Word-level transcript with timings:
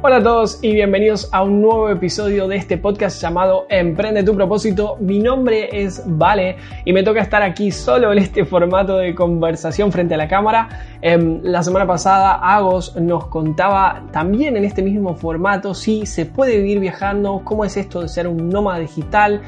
Hola 0.00 0.18
a 0.18 0.22
todos 0.22 0.60
y 0.62 0.74
bienvenidos 0.74 1.28
a 1.32 1.42
un 1.42 1.60
nuevo 1.60 1.90
episodio 1.90 2.46
de 2.46 2.54
este 2.54 2.78
podcast 2.78 3.20
llamado 3.20 3.66
Emprende 3.68 4.22
tu 4.22 4.32
propósito. 4.32 4.96
Mi 5.00 5.18
nombre 5.18 5.70
es 5.72 6.04
Vale 6.06 6.56
y 6.84 6.92
me 6.92 7.02
toca 7.02 7.20
estar 7.20 7.42
aquí 7.42 7.72
solo 7.72 8.12
en 8.12 8.18
este 8.18 8.44
formato 8.44 8.96
de 8.96 9.12
conversación 9.12 9.90
frente 9.90 10.14
a 10.14 10.16
la 10.16 10.28
cámara. 10.28 10.68
Em, 11.02 11.40
la 11.42 11.64
semana 11.64 11.84
pasada 11.84 12.34
Agos 12.34 12.94
nos 12.94 13.26
contaba 13.26 14.04
también 14.12 14.56
en 14.56 14.64
este 14.64 14.82
mismo 14.82 15.16
formato 15.16 15.74
si 15.74 16.06
se 16.06 16.26
puede 16.26 16.58
vivir 16.58 16.78
viajando, 16.78 17.42
cómo 17.42 17.64
es 17.64 17.76
esto 17.76 18.00
de 18.00 18.08
ser 18.08 18.28
un 18.28 18.50
nómada 18.50 18.78
digital, 18.78 19.42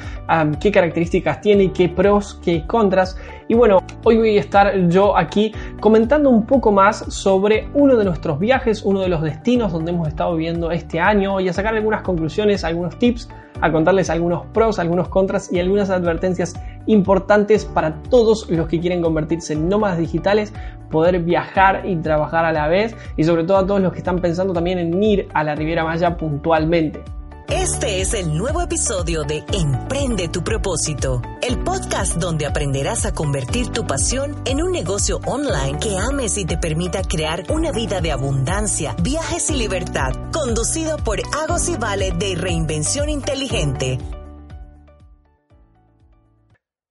qué 0.59 0.73
características 0.73 1.41
tiene, 1.41 1.73
qué 1.73 1.89
pros, 1.89 2.41
qué 2.45 2.67
contras. 2.67 3.17
Y 3.46 3.55
bueno, 3.55 3.82
hoy 4.05 4.17
voy 4.17 4.37
a 4.37 4.41
estar 4.41 4.89
yo 4.89 5.17
aquí 5.17 5.53
comentando 5.80 6.30
un 6.30 6.46
poco 6.46 6.71
más 6.71 6.98
sobre 7.09 7.69
uno 7.75 7.96
de 7.96 8.05
nuestros 8.05 8.39
viajes, 8.39 8.82
uno 8.85 9.01
de 9.01 9.09
los 9.09 9.23
destinos 9.23 9.73
donde 9.73 9.91
hemos 9.91 10.07
estado 10.07 10.37
viviendo 10.41 10.70
este 10.70 11.00
año 11.00 11.38
y 11.38 11.50
a 11.50 11.52
sacar 11.52 11.75
algunas 11.75 12.00
conclusiones, 12.00 12.65
algunos 12.65 12.98
tips, 12.98 13.28
a 13.60 13.70
contarles 13.70 14.09
algunos 14.09 14.46
pros, 14.46 14.78
algunos 14.78 15.09
contras 15.09 15.52
y 15.52 15.60
algunas 15.60 15.91
advertencias 15.91 16.55
importantes 16.87 17.66
para 17.66 18.02
todos 18.09 18.48
los 18.48 18.66
que 18.66 18.80
quieren 18.80 19.02
convertirse 19.02 19.52
en 19.52 19.68
nómadas 19.68 19.98
digitales, 19.98 20.55
poder 20.91 21.20
viajar 21.20 21.82
y 21.84 21.96
trabajar 21.96 22.46
a 22.46 22.52
la 22.52 22.68
vez 22.68 22.96
y 23.18 23.24
sobre 23.24 23.45
todo 23.45 23.59
a 23.59 23.66
todos 23.66 23.82
los 23.82 23.92
que 23.92 23.98
están 23.98 24.18
pensando 24.18 24.55
también 24.55 24.79
en 24.79 25.02
ir 25.02 25.29
a 25.34 25.45
la 25.45 25.55
Riviera 25.55 25.84
Maya 25.84 26.16
puntualmente. 26.16 27.02
Este 27.50 28.00
es 28.00 28.14
el 28.14 28.36
nuevo 28.36 28.62
episodio 28.62 29.24
de 29.24 29.45
Emprende 29.52 30.28
tu 30.28 30.45
propósito, 30.45 31.20
el 31.42 31.59
podcast 31.59 32.14
donde 32.14 32.46
aprenderás 32.46 33.06
a 33.06 33.12
convertir 33.12 33.70
tu 33.70 33.84
pasión 33.86 34.40
en 34.45 34.62
un 34.62 34.70
negocio 34.70 35.18
online 35.26 35.80
que 35.80 35.98
ames 35.98 36.38
y 36.38 36.45
te 36.45 36.56
permita 36.56 37.02
crear 37.02 37.42
una 37.48 37.73
vida 37.73 38.00
de 38.00 38.12
abundancia, 38.12 38.95
viajes 39.02 39.50
y 39.50 39.56
libertad, 39.56 40.12
conducido 40.32 40.96
por 40.98 41.20
Agos 41.42 41.68
y 41.68 41.76
Vale 41.76 42.12
de 42.12 42.36
Reinvención 42.36 43.09
Inteligente. 43.09 43.98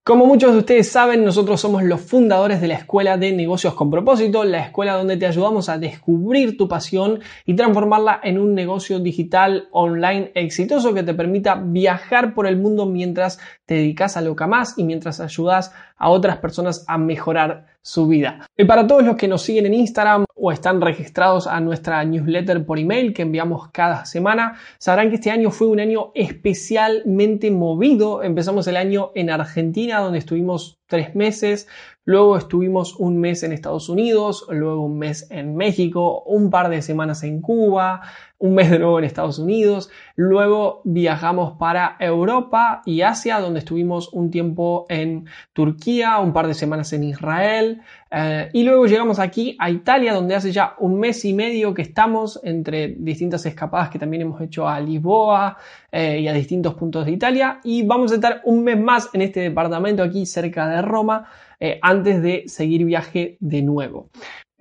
Como 0.10 0.26
muchos 0.26 0.54
de 0.54 0.58
ustedes 0.58 0.92
saben, 0.92 1.24
nosotros 1.24 1.62
somos 1.62 1.84
los 1.84 2.02
fundadores 2.02 2.60
de 2.62 2.68
la 2.68 2.74
Escuela 2.74 3.16
de 3.16 3.32
Negocios 3.32 3.76
con 3.76 3.92
Propósito, 3.92 4.44
la 4.44 4.64
escuela 4.64 4.96
donde 4.96 5.18
te 5.18 5.28
ayudamos 5.28 5.70
a 5.70 5.78
descubrir 5.78 6.58
tu 6.58 6.68
pasión 6.68 7.20
y 7.46 7.54
transformarla 7.54 8.20
en 8.24 8.40
un 8.40 8.56
negocio 8.56 8.98
digital 8.98 9.68
online 9.72 10.32
exitoso 10.34 10.96
que 10.96 11.04
te 11.04 11.14
permita 11.14 11.62
viajar 11.64 12.34
por 12.34 12.48
el 12.48 12.58
mundo 12.58 12.88
mientras 12.88 13.38
te 13.70 13.76
dedicas 13.76 14.18
a 14.18 14.22
lo 14.22 14.36
que 14.36 14.48
más 14.48 14.80
y 14.80 14.84
mientras 14.84 15.20
ayudas 15.20 15.72
a 15.96 16.10
otras 16.10 16.38
personas 16.38 16.84
a 16.88 16.98
mejorar 16.98 17.68
su 17.84 18.08
vida. 18.08 18.48
Y 18.58 18.66
para 18.66 18.88
todos 18.88 19.04
los 19.04 19.16
que 19.16 19.28
nos 19.28 19.44
siguen 19.44 19.68
en 19.68 19.76
Instagram 19.76 20.26
o 20.34 20.52
están 20.52 20.82
registrados 20.82 21.46
a 21.46 21.60
nuestra 21.60 22.04
newsletter 22.04 22.66
por 22.66 22.80
email 22.80 23.14
que 23.14 23.22
enviamos 23.22 23.70
cada 23.72 24.06
semana, 24.06 24.56
sabrán 24.80 25.10
que 25.10 25.18
este 25.18 25.30
año 25.30 25.52
fue 25.52 25.68
un 25.68 25.80
año 25.80 26.12
especialmente 26.16 27.52
movido. 27.52 28.24
Empezamos 28.24 28.66
el 28.66 28.76
año 28.76 29.12
en 29.14 29.30
Argentina, 29.30 30.00
donde 30.00 30.18
estuvimos 30.18 30.79
tres 30.90 31.16
meses, 31.16 31.68
luego 32.04 32.36
estuvimos 32.36 32.96
un 33.00 33.20
mes 33.20 33.44
en 33.44 33.54
Estados 33.54 33.88
Unidos, 33.88 34.46
luego 34.50 34.84
un 34.84 34.98
mes 34.98 35.30
en 35.30 35.56
México, 35.56 36.24
un 36.26 36.50
par 36.50 36.70
de 36.70 36.82
semanas 36.82 37.24
en 37.24 37.40
Cuba, 37.40 38.02
un 38.40 38.56
mes 38.56 38.72
de 38.72 38.80
nuevo 38.80 38.98
en 38.98 39.06
Estados 39.06 39.38
Unidos, 39.38 39.92
luego 40.16 40.82
viajamos 40.86 41.58
para 41.60 41.96
Europa 42.00 42.82
y 42.86 43.02
Asia, 43.02 43.40
donde 43.40 43.60
estuvimos 43.60 44.12
un 44.12 44.32
tiempo 44.32 44.88
en 44.90 45.26
Turquía, 45.54 46.20
un 46.20 46.34
par 46.34 46.48
de 46.48 46.56
semanas 46.56 46.92
en 46.94 47.04
Israel, 47.04 47.82
eh, 48.12 48.50
y 48.54 48.64
luego 48.64 48.86
llegamos 48.86 49.20
aquí 49.20 49.56
a 49.60 49.70
Italia, 49.70 50.14
donde 50.14 50.36
hace 50.36 50.52
ya 50.52 50.76
un 50.80 51.00
mes 51.00 51.24
y 51.26 51.34
medio 51.34 51.74
que 51.74 51.84
estamos 51.84 52.40
entre 52.44 52.96
distintas 52.98 53.46
escapadas 53.46 53.90
que 53.90 54.00
también 54.00 54.22
hemos 54.22 54.42
hecho 54.42 54.68
a 54.68 54.80
Lisboa 54.80 55.58
eh, 55.92 56.20
y 56.22 56.28
a 56.28 56.34
distintos 56.34 56.74
puntos 56.74 57.06
de 57.06 57.12
Italia, 57.12 57.60
y 57.64 57.84
vamos 57.84 58.12
a 58.12 58.16
estar 58.16 58.42
un 58.46 58.64
mes 58.64 58.80
más 58.80 59.10
en 59.14 59.22
este 59.22 59.42
departamento 59.42 60.04
aquí 60.04 60.26
cerca 60.26 60.68
de 60.68 60.82
Roma. 60.82 61.28
Eh, 61.62 61.78
antes 61.82 62.22
de 62.22 62.44
seguir 62.48 62.86
viaje 62.86 63.36
de 63.42 63.62
nuevo. 63.62 64.10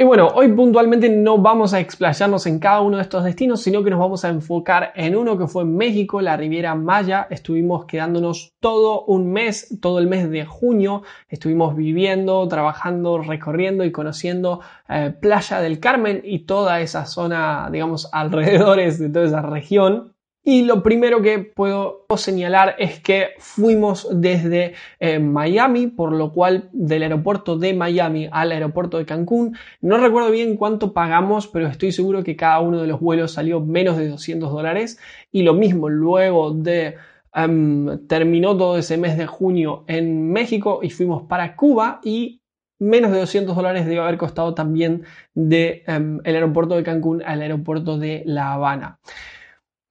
Y 0.01 0.05
bueno, 0.05 0.29
hoy 0.29 0.47
puntualmente 0.53 1.09
no 1.09 1.39
vamos 1.39 1.75
a 1.75 1.81
explayarnos 1.81 2.47
en 2.47 2.61
cada 2.61 2.83
uno 2.83 2.99
de 2.99 3.03
estos 3.03 3.25
destinos, 3.25 3.63
sino 3.63 3.83
que 3.83 3.91
nos 3.91 3.99
vamos 3.99 4.25
a 4.25 4.29
enfocar 4.29 4.93
en 4.95 5.17
uno 5.17 5.37
que 5.37 5.49
fue 5.49 5.65
México, 5.65 6.21
la 6.21 6.37
Riviera 6.37 6.77
Maya. 6.77 7.27
Estuvimos 7.31 7.85
quedándonos 7.85 8.53
todo 8.61 9.03
un 9.07 9.33
mes, 9.33 9.77
todo 9.83 9.99
el 9.99 10.07
mes 10.07 10.31
de 10.31 10.47
junio. 10.47 11.03
Estuvimos 11.29 11.75
viviendo, 11.75 12.47
trabajando, 12.47 13.19
recorriendo 13.19 13.85
y 13.85 13.91
conociendo 13.91 14.61
eh, 14.89 15.13
Playa 15.21 15.61
del 15.61 15.81
Carmen 15.81 16.21
y 16.23 16.47
toda 16.47 16.81
esa 16.81 17.05
zona, 17.05 17.69
digamos, 17.73 18.09
alrededores 18.13 19.01
de 19.01 19.11
toda 19.11 19.25
esa 19.25 19.43
región. 19.43 20.15
Y 20.45 20.63
lo 20.63 20.83
primero 20.83 21.21
que 21.21 21.41
puedo 21.41 22.07
señalar 22.17 22.77
es 22.79 23.01
que 23.01 23.31
fuimos 23.39 24.09
desde 24.11 24.75
eh, 24.99 25.19
Miami, 25.19 25.89
por 25.89 26.13
lo 26.13 26.33
cual 26.33 26.71
del 26.73 27.03
aeropuerto 27.03 27.59
de 27.59 27.75
Miami 27.75 28.29
al 28.33 28.53
aeropuerto 28.53 28.97
de 28.99 29.05
Cancún. 29.05 29.57
No 29.83 29.99
recuerdo 29.99 30.31
bien 30.31 30.57
cuánto 30.57 30.95
pagamos, 30.95 31.49
pero 31.49 31.67
estoy 31.67 31.93
seguro 31.93 32.25
que 32.25 32.37
cada 32.37 32.61
uno 32.61 32.81
de 32.81 32.87
los 32.87 33.01
vuelos 33.01 33.33
salió 33.33 33.61
menos 33.61 33.99
de 33.99 34.09
200 34.09 34.51
dólares. 34.51 34.99
Y 35.31 35.43
lo 35.43 35.55
mismo, 35.55 35.89
luego 35.89 36.53
de... 36.53 36.97
Em, 37.35 38.07
terminó 38.07 38.57
todo 38.57 38.79
ese 38.79 38.97
mes 38.97 39.19
de 39.19 39.27
junio 39.27 39.85
en 39.87 40.33
México 40.33 40.81
y 40.83 40.89
fuimos 40.89 41.25
para 41.25 41.57
Cuba 41.57 42.01
y 42.03 42.41
menos 42.79 43.13
de 43.13 43.19
200 43.19 43.55
dólares 43.55 43.87
debe 43.87 44.01
haber 44.01 44.17
costado 44.17 44.55
también 44.55 45.05
de, 45.35 45.83
em, 45.87 46.21
aeropuerto 46.25 46.75
de 46.77 46.83
Cancún 46.83 47.23
al 47.23 47.43
aeropuerto 47.43 47.99
de 47.99 48.23
La 48.25 48.55
Habana. 48.55 48.99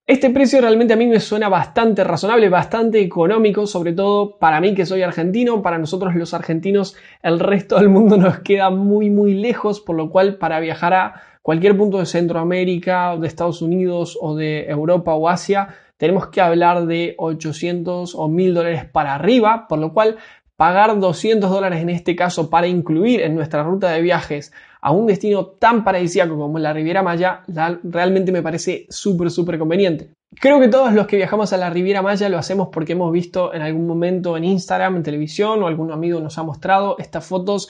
Este 0.08 0.30
precio 0.30 0.62
realmente 0.62 0.94
a 0.94 0.96
mí 0.96 1.06
me 1.06 1.20
suena 1.20 1.50
bastante 1.50 2.02
razonable, 2.02 2.48
bastante 2.48 3.02
económico, 3.02 3.68
sobre 3.68 3.92
todo 3.92 4.38
para 4.38 4.62
mí 4.62 4.74
que 4.74 4.86
soy 4.86 5.02
argentino, 5.02 5.62
para 5.62 5.78
nosotros 5.78 6.16
los 6.16 6.34
argentinos 6.34 6.96
el 7.22 7.42
resto 7.42 7.76
del 7.76 7.90
mundo 7.90 8.16
nos 8.16 8.40
queda 8.40 8.70
muy 8.70 9.10
muy 9.10 9.34
lejos, 9.34 9.82
por 9.82 9.98
lo 9.98 10.10
cual 10.10 10.38
para 10.38 10.62
viajar 10.62 10.94
a 10.94 11.22
cualquier 11.42 11.76
punto 11.76 12.00
de 12.00 12.06
Centroamérica, 12.06 13.18
de 13.18 13.28
Estados 13.28 13.62
Unidos 13.62 14.18
o 14.22 14.34
de 14.34 14.68
Europa 14.70 15.14
o 15.14 15.28
Asia, 15.28 15.76
tenemos 15.98 16.28
que 16.28 16.40
hablar 16.40 16.86
de 16.86 17.16
800 17.18 18.16
o 18.16 18.30
1000 18.30 18.54
dólares 18.54 18.86
para 18.86 19.14
arriba, 19.14 19.66
por 19.68 19.80
lo 19.80 19.92
cual 19.92 20.16
pagar 20.56 20.98
200 20.98 21.50
dólares 21.50 21.82
en 21.82 21.90
este 21.90 22.16
caso 22.16 22.50
para 22.50 22.68
incluir 22.68 23.20
en 23.20 23.36
nuestra 23.36 23.62
ruta 23.62 23.90
de 23.92 24.02
viajes 24.02 24.54
a 24.88 24.92
un 24.92 25.06
destino 25.06 25.48
tan 25.48 25.84
paradisíaco 25.84 26.38
como 26.38 26.60
la 26.60 26.72
Riviera 26.72 27.04
Maya, 27.04 27.44
realmente 27.84 28.32
me 28.32 28.42
parece 28.42 28.86
súper, 28.88 29.30
súper 29.30 29.60
conveniente. 29.60 30.14
Creo 30.40 30.62
que 30.62 30.70
todos 30.70 30.94
los 30.94 31.08
que 31.08 31.18
viajamos 31.18 31.52
a 31.52 31.58
la 31.58 31.70
Riviera 31.70 32.02
Maya 32.02 32.30
lo 32.30 32.38
hacemos 32.38 32.70
porque 32.72 32.94
hemos 32.94 33.12
visto 33.12 33.54
en 33.54 33.64
algún 33.64 33.86
momento 33.86 34.38
en 34.38 34.46
Instagram, 34.46 34.96
en 34.96 35.04
televisión 35.04 35.62
o 35.62 35.68
algún 35.68 35.92
amigo 35.92 36.22
nos 36.22 36.38
ha 36.38 36.44
mostrado 36.44 36.96
estas 37.00 37.26
fotos 37.26 37.68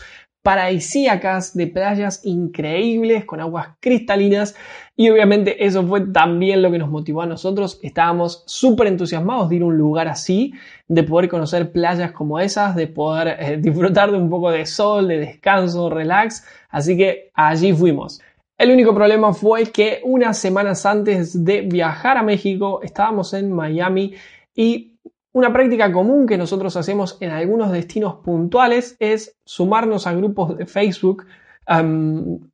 paradisíacas 0.47 1.57
de 1.57 1.67
playas 1.67 2.21
increíbles 2.23 3.25
con 3.25 3.41
aguas 3.41 3.71
cristalinas 3.81 4.55
y 4.95 5.09
obviamente 5.09 5.65
eso 5.65 5.85
fue 5.85 6.07
también 6.07 6.61
lo 6.61 6.71
que 6.71 6.77
nos 6.77 6.89
motivó 6.89 7.23
a 7.23 7.25
nosotros. 7.25 7.81
Estábamos 7.83 8.45
súper 8.47 8.87
entusiasmados 8.87 9.49
de 9.49 9.57
ir 9.57 9.63
a 9.63 9.65
un 9.65 9.77
lugar 9.77 10.07
así, 10.07 10.53
de 10.87 11.03
poder 11.03 11.27
conocer 11.27 11.73
playas 11.73 12.13
como 12.13 12.39
esas, 12.39 12.77
de 12.77 12.87
poder 12.87 13.35
eh, 13.37 13.57
disfrutar 13.57 14.09
de 14.09 14.17
un 14.19 14.29
poco 14.29 14.49
de 14.49 14.65
sol, 14.65 15.09
de 15.09 15.17
descanso, 15.17 15.89
relax. 15.89 16.45
Así 16.69 16.95
que 16.95 17.29
allí 17.33 17.73
fuimos. 17.73 18.21
El 18.57 18.71
único 18.71 18.95
problema 18.95 19.33
fue 19.33 19.65
que 19.65 19.99
unas 20.05 20.37
semanas 20.37 20.85
antes 20.85 21.43
de 21.43 21.59
viajar 21.59 22.15
a 22.15 22.23
México 22.23 22.79
estábamos 22.81 23.33
en 23.33 23.51
Miami 23.51 24.13
y 24.55 24.96
una 25.37 25.53
práctica 25.53 25.91
común 25.91 26.25
que 26.25 26.35
nosotros 26.35 26.75
hacemos 26.77 27.15
en 27.21 27.29
algunos 27.29 27.71
destinos 27.71 28.15
puntuales 28.23 28.97
es 28.99 29.37
sumarnos 29.45 30.07
a 30.07 30.13
grupos 30.15 30.57
de 30.57 30.65
Facebook, 30.65 31.27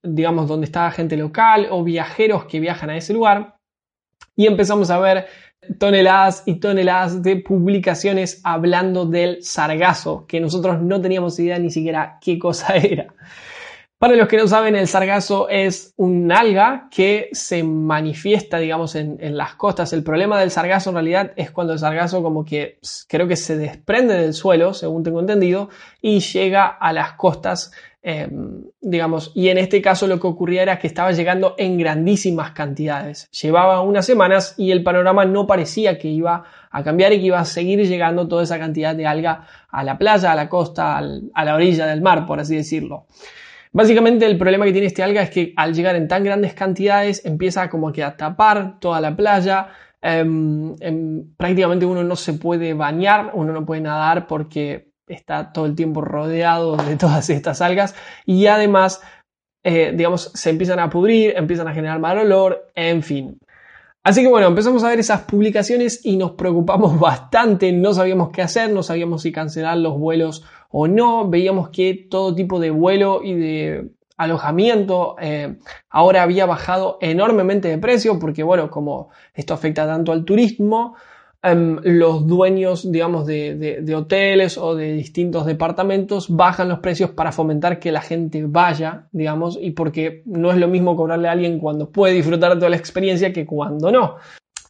digamos, 0.04 0.50
donde 0.50 0.66
está 0.66 0.92
gente 0.92 1.16
local 1.16 1.70
o 1.72 1.82
viajeros 1.82 2.44
que 2.44 2.60
viajan 2.60 2.90
a 2.90 2.98
ese 2.98 3.14
lugar 3.14 3.56
y 4.36 4.48
empezamos 4.48 4.90
a 4.90 5.00
ver 5.00 5.28
toneladas 5.80 6.44
y 6.46 6.56
toneladas 6.56 7.24
de 7.24 7.38
publicaciones 7.38 8.42
hablando 8.44 9.06
del 9.06 9.42
sargazo, 9.44 10.26
que 10.28 10.42
nosotros 10.42 10.82
no 10.82 11.00
teníamos 11.00 11.40
idea 11.40 11.60
ni 11.60 11.70
siquiera 11.70 12.18
qué 12.20 12.38
cosa 12.38 12.76
era. 12.76 13.14
Para 14.04 14.18
los 14.18 14.28
que 14.28 14.36
no 14.36 14.50
saben, 14.50 14.76
el 14.76 14.90
sargazo 14.90 15.48
es 15.48 15.94
un 15.96 16.30
alga 16.30 16.90
que 16.92 17.30
se 17.32 17.64
manifiesta, 17.64 18.58
digamos, 18.60 18.96
en, 18.96 19.18
las 19.38 19.56
costas. 19.56 19.94
El 19.94 20.04
problema 20.04 20.38
del 20.38 20.52
sargazo 20.52 20.90
en 20.90 20.96
realidad 20.96 21.32
es 21.38 21.52
cuando 21.52 21.72
el 21.72 21.80
sargazo 21.80 22.22
como 22.22 22.44
que 22.44 22.80
creo 23.08 23.30
que 23.30 23.38
se 23.38 23.56
desprende 23.56 24.16
del 24.16 24.34
suelo, 24.34 24.74
según 24.74 25.04
tengo 25.04 25.22
entendido, 25.22 25.70
y 26.02 26.20
llega 26.20 26.66
a 26.66 26.92
las 26.92 27.14
costas, 27.14 27.72
em, 28.02 28.66
digamos. 28.82 29.32
Y 29.36 29.48
en 29.48 29.58
este 29.58 29.82
caso 29.82 30.06
lo 30.06 30.20
que 30.20 30.28
ocurría 30.28 30.64
era 30.64 30.80
que 30.80 30.88
estaba 30.88 31.14
llegando 31.14 31.56
en 31.58 31.78
grandísimas 31.78 32.52
cantidades. 32.52 33.30
Llevaba 33.32 33.80
unas 33.80 34.06
semanas 34.06 34.54
y 34.58 34.72
el 34.72 34.84
panorama 34.84 35.24
no 35.24 35.48
parecía 35.48 35.98
que 35.98 36.10
iba 36.10 36.44
a 36.70 36.84
cambiar 36.84 37.14
y 37.14 37.20
que 37.22 37.28
iba 37.28 37.40
a 37.40 37.46
seguir 37.46 37.80
llegando 37.88 38.28
toda 38.28 38.44
esa 38.44 38.60
cantidad 38.60 38.98
de 38.98 39.08
alga 39.08 39.48
a 39.70 39.82
la 39.86 39.98
playa, 39.98 40.34
a 40.34 40.36
la 40.36 40.50
costa, 40.50 40.98
a 40.98 41.46
la 41.46 41.56
orilla 41.56 41.86
del 41.86 42.02
mar, 42.02 42.26
por 42.26 42.42
así 42.42 42.58
decirlo. 42.58 43.06
Básicamente 43.74 44.28
el 44.28 44.38
problema 44.38 44.66
que 44.66 44.72
tiene 44.72 44.88
este 44.88 45.02
alga 45.02 45.24
es 45.24 45.32
que 45.32 45.54
al 45.58 45.74
llegar 45.74 45.96
en 45.96 46.08
tan 46.08 46.24
grandes 46.24 46.54
cantidades 46.54 47.26
empieza 47.26 47.70
como 47.70 47.92
que 47.92 48.04
a 48.04 48.16
tapar 48.16 48.80
toda 48.80 49.02
la 49.02 49.16
playa, 49.16 49.70
em, 50.00 50.76
em, 50.80 51.36
prácticamente 51.36 51.84
uno 51.86 52.04
no 52.04 52.16
se 52.16 52.34
puede 52.34 52.76
bañar, 52.76 53.32
uno 53.34 53.52
no 53.52 53.66
puede 53.66 53.82
nadar 53.82 54.28
porque 54.28 54.92
está 55.08 55.52
todo 55.52 55.66
el 55.66 55.76
tiempo 55.76 56.02
rodeado 56.02 56.78
de 56.78 56.96
todas 56.98 57.30
estas 57.32 57.62
algas. 57.62 57.96
Y 58.28 58.46
además, 58.46 59.02
eh, 59.64 59.92
digamos, 59.96 60.32
se 60.36 60.52
empiezan 60.52 60.78
a 60.80 60.90
pudrir, 60.92 61.34
empiezan 61.36 61.68
a 61.68 61.74
generar 61.74 62.00
mal 62.00 62.20
olor, 62.20 62.72
en 62.76 63.02
fin. 63.02 63.40
Así 64.04 64.22
que 64.22 64.28
bueno, 64.28 64.48
empezamos 64.48 64.84
a 64.84 64.90
ver 64.90 65.00
esas 65.00 65.22
publicaciones 65.22 66.06
y 66.06 66.18
nos 66.18 66.32
preocupamos 66.34 67.00
bastante, 67.00 67.72
no 67.72 67.94
sabíamos 67.94 68.30
qué 68.32 68.44
hacer, 68.44 68.70
no 68.72 68.84
sabíamos 68.84 69.24
si 69.24 69.32
cancelar 69.32 69.78
los 69.78 69.98
vuelos 69.98 70.44
o 70.76 70.88
no, 70.88 71.30
veíamos 71.30 71.70
que 71.70 71.94
todo 72.10 72.36
tipo 72.36 72.60
de 72.60 72.72
vuelo 72.72 73.22
y 73.24 73.34
de 73.36 73.92
alojamiento 74.18 75.16
eh, 75.22 75.56
ahora 75.90 76.24
había 76.24 76.46
bajado 76.46 76.98
enormemente 77.00 77.68
de 77.68 77.78
precio 77.78 78.20
porque 78.20 78.44
bueno, 78.44 78.70
como 78.70 79.10
esto 79.34 79.54
afecta 79.54 79.86
tanto 79.86 80.12
al 80.12 80.26
turismo, 80.26 80.96
Em, 81.46 81.78
los 81.84 82.26
dueños, 82.26 82.90
digamos, 82.90 83.26
de, 83.26 83.94
hoteles 83.94 84.58
o 84.58 84.76
de 84.76 84.94
distintos 84.94 85.46
departamentos 85.46 86.34
bajan 86.34 86.70
los 86.70 86.80
precios 86.80 87.10
para 87.10 87.34
fomentar 87.34 87.80
que 87.80 87.92
la 87.92 88.00
gente 88.00 88.46
vaya, 88.48 89.10
digamos, 89.12 89.60
y 89.62 89.72
porque 89.72 90.24
no 90.26 90.52
es 90.52 90.58
lo 90.58 90.70
mismo 90.70 90.96
cobrarle 90.96 91.28
a 91.28 91.34
alguien 91.34 91.60
cuando 91.60 91.90
puede 91.92 92.14
disfrutar 92.14 92.54
de 92.54 92.60
toda 92.60 92.70
la 92.70 92.78
experiencia 92.78 93.34
que 93.34 93.46
cuando 93.46 93.92
no. 93.92 94.16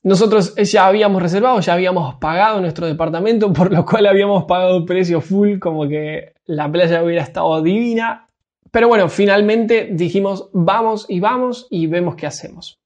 Nosotros 0.03 0.53
ya 0.55 0.87
habíamos 0.87 1.21
reservado, 1.21 1.61
ya 1.61 1.73
habíamos 1.73 2.15
pagado 2.15 2.59
nuestro 2.59 2.85
departamento, 2.87 3.53
por 3.53 3.71
lo 3.71 3.85
cual 3.85 4.05
habíamos 4.05 4.43
pagado 4.43 4.85
precio 4.85 5.21
full, 5.21 5.59
como 5.59 5.87
que 5.87 6.33
la 6.45 6.69
playa 6.69 7.01
hubiera 7.01 7.23
estado 7.23 7.61
divina. 7.61 8.27
Pero 8.69 8.89
bueno, 8.89 9.07
finalmente 9.07 9.89
dijimos, 9.91 10.49
vamos 10.51 11.05
y 11.07 11.21
vamos 11.21 11.67
y 11.69 11.87
vemos 11.87 12.15
qué 12.15 12.27
hacemos. 12.27 12.79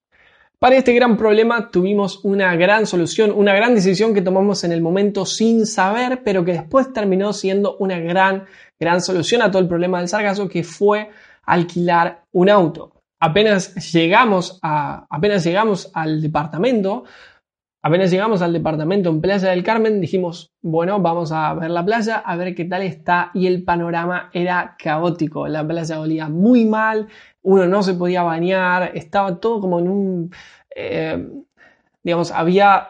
Para 0.60 0.76
este 0.76 0.94
gran 0.94 1.18
problema 1.18 1.72
tuvimos 1.72 2.24
una 2.24 2.56
gran 2.56 2.86
solución, 2.86 3.32
una 3.32 3.54
gran 3.56 3.74
decisión 3.74 4.14
que 4.14 4.22
tomamos 4.22 4.64
en 4.64 4.72
el 4.72 4.82
momento 4.82 5.26
sin 5.26 5.66
saber, 5.66 6.22
pero 6.24 6.46
que 6.46 6.54
después 6.54 6.94
terminó 6.94 7.34
siendo 7.34 7.78
una 7.78 8.00
gran, 8.00 8.46
gran 8.80 9.02
solución 9.02 9.42
a 9.42 9.50
todo 9.50 9.62
el 9.62 9.68
problema 9.68 10.00
del 10.00 10.08
sargazo, 10.08 10.48
que 10.48 10.64
fue 10.64 11.10
alquilar 11.44 12.24
un 12.32 12.50
auto. 12.50 12.97
Apenas 13.20 13.92
llegamos, 13.94 14.60
a, 14.62 15.08
apenas 15.10 15.44
llegamos 15.44 15.90
al 15.96 16.22
departamento, 16.22 17.06
apenas 17.82 18.12
llegamos 18.12 18.44
al 18.44 18.54
departamento 18.54 19.10
en 19.10 19.22
Playa 19.22 19.50
del 19.50 19.64
Carmen, 19.64 20.00
dijimos, 20.00 20.54
bueno, 20.62 21.00
vamos 21.00 21.32
a 21.32 21.54
ver 21.56 21.72
la 21.72 21.84
playa, 21.84 22.18
a 22.18 22.36
ver 22.36 22.54
qué 22.54 22.66
tal 22.66 22.84
está, 22.84 23.32
y 23.34 23.48
el 23.48 23.64
panorama 23.64 24.30
era 24.34 24.76
caótico. 24.78 25.48
La 25.48 25.68
playa 25.68 26.00
olía 26.00 26.30
muy 26.30 26.66
mal, 26.66 27.08
uno 27.42 27.66
no 27.66 27.82
se 27.82 27.96
podía 27.96 28.22
bañar, 28.22 28.92
estaba 28.94 29.40
todo 29.40 29.62
como 29.62 29.80
en 29.80 29.88
un, 29.88 30.32
eh, 30.76 31.28
digamos, 32.04 32.32
había 32.32 32.90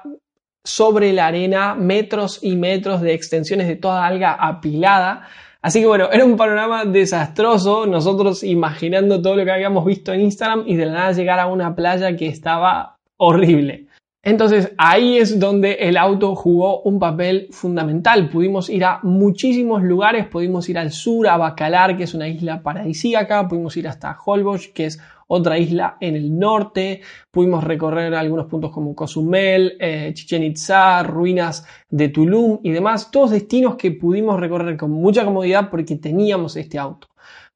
sobre 0.68 1.14
la 1.14 1.28
arena 1.28 1.74
metros 1.76 2.40
y 2.44 2.58
metros 2.58 3.02
de 3.02 3.14
extensiones 3.14 3.68
de 3.68 3.78
toda 3.78 4.06
alga 4.06 4.34
apilada. 4.34 5.26
Así 5.62 5.82
que 5.82 5.88
bueno, 5.88 6.10
era 6.12 6.24
un 6.24 6.38
panorama 6.38 6.86
desastroso, 6.86 7.86
nosotros 7.86 8.44
imaginando 8.44 9.22
todo 9.22 9.36
lo 9.36 9.46
que 9.46 9.52
habíamos 9.52 9.86
visto 9.86 10.14
en 10.14 10.22
Instagram 10.22 10.64
y 10.68 10.76
de 10.76 10.86
la 10.86 10.94
nada 10.94 11.12
llegar 11.12 11.40
a 11.40 11.48
una 11.48 11.76
playa 11.76 12.16
que 12.16 12.28
estaba 12.28 12.98
horrible. 13.18 13.88
Entonces 14.24 14.74
ahí 14.78 15.18
es 15.18 15.40
donde 15.40 15.74
el 15.74 15.96
auto 15.96 16.36
jugó 16.36 16.82
un 16.82 17.00
papel 17.00 17.48
fundamental. 17.52 18.30
Pudimos 18.30 18.70
ir 18.70 18.84
a 18.84 19.00
muchísimos 19.04 19.84
lugares, 19.84 20.28
pudimos 20.28 20.68
ir 20.68 20.78
al 20.78 20.92
sur, 20.92 21.28
a 21.28 21.38
Bacalar, 21.38 21.96
que 21.96 22.04
es 22.04 22.14
una 22.14 22.28
isla 22.28 22.62
paradisíaca, 22.62 23.48
pudimos 23.48 23.78
ir 23.78 23.88
hasta 23.88 24.18
Holbox, 24.26 24.68
que 24.70 24.86
es 24.88 25.00
otra 25.28 25.58
isla 25.58 25.98
en 26.00 26.16
el 26.16 26.38
norte, 26.38 27.02
pudimos 27.30 27.64
recorrer 27.64 28.16
algunos 28.16 28.48
puntos 28.48 28.72
como 28.72 28.96
Cozumel, 28.96 29.78
eh, 29.80 30.12
Chichen 30.14 30.44
Itza, 30.44 31.04
ruinas 31.04 31.66
de 31.90 32.10
Tulum 32.10 32.60
y 32.64 32.72
demás, 32.72 33.12
todos 33.12 33.32
destinos 33.32 33.76
que 33.76 33.92
pudimos 33.92 34.40
recorrer 34.40 34.78
con 34.78 34.92
mucha 34.92 35.26
comodidad 35.26 35.70
porque 35.70 35.98
teníamos 35.98 36.56
este 36.56 36.80
auto. 36.80 37.08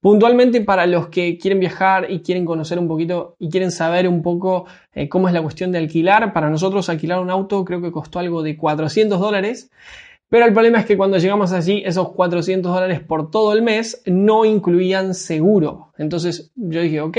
Puntualmente 0.01 0.61
para 0.61 0.87
los 0.87 1.09
que 1.09 1.37
quieren 1.37 1.59
viajar 1.59 2.09
y 2.09 2.21
quieren 2.21 2.43
conocer 2.43 2.79
un 2.79 2.87
poquito 2.87 3.35
y 3.37 3.49
quieren 3.49 3.71
saber 3.71 4.07
un 4.07 4.23
poco 4.23 4.65
eh, 4.93 5.07
cómo 5.07 5.27
es 5.27 5.33
la 5.33 5.43
cuestión 5.43 5.71
de 5.71 5.77
alquilar, 5.77 6.33
para 6.33 6.49
nosotros 6.49 6.89
alquilar 6.89 7.19
un 7.19 7.29
auto 7.29 7.63
creo 7.63 7.81
que 7.83 7.91
costó 7.91 8.17
algo 8.17 8.41
de 8.41 8.57
400 8.57 9.19
dólares. 9.19 9.69
Pero 10.27 10.45
el 10.45 10.53
problema 10.53 10.79
es 10.79 10.85
que 10.85 10.97
cuando 10.97 11.17
llegamos 11.17 11.51
allí, 11.51 11.83
esos 11.85 12.13
400 12.13 12.73
dólares 12.73 13.01
por 13.01 13.29
todo 13.29 13.53
el 13.53 13.61
mes 13.61 14.01
no 14.05 14.45
incluían 14.45 15.13
seguro. 15.13 15.91
Entonces 15.97 16.51
yo 16.55 16.81
dije, 16.81 17.01
ok, 17.01 17.17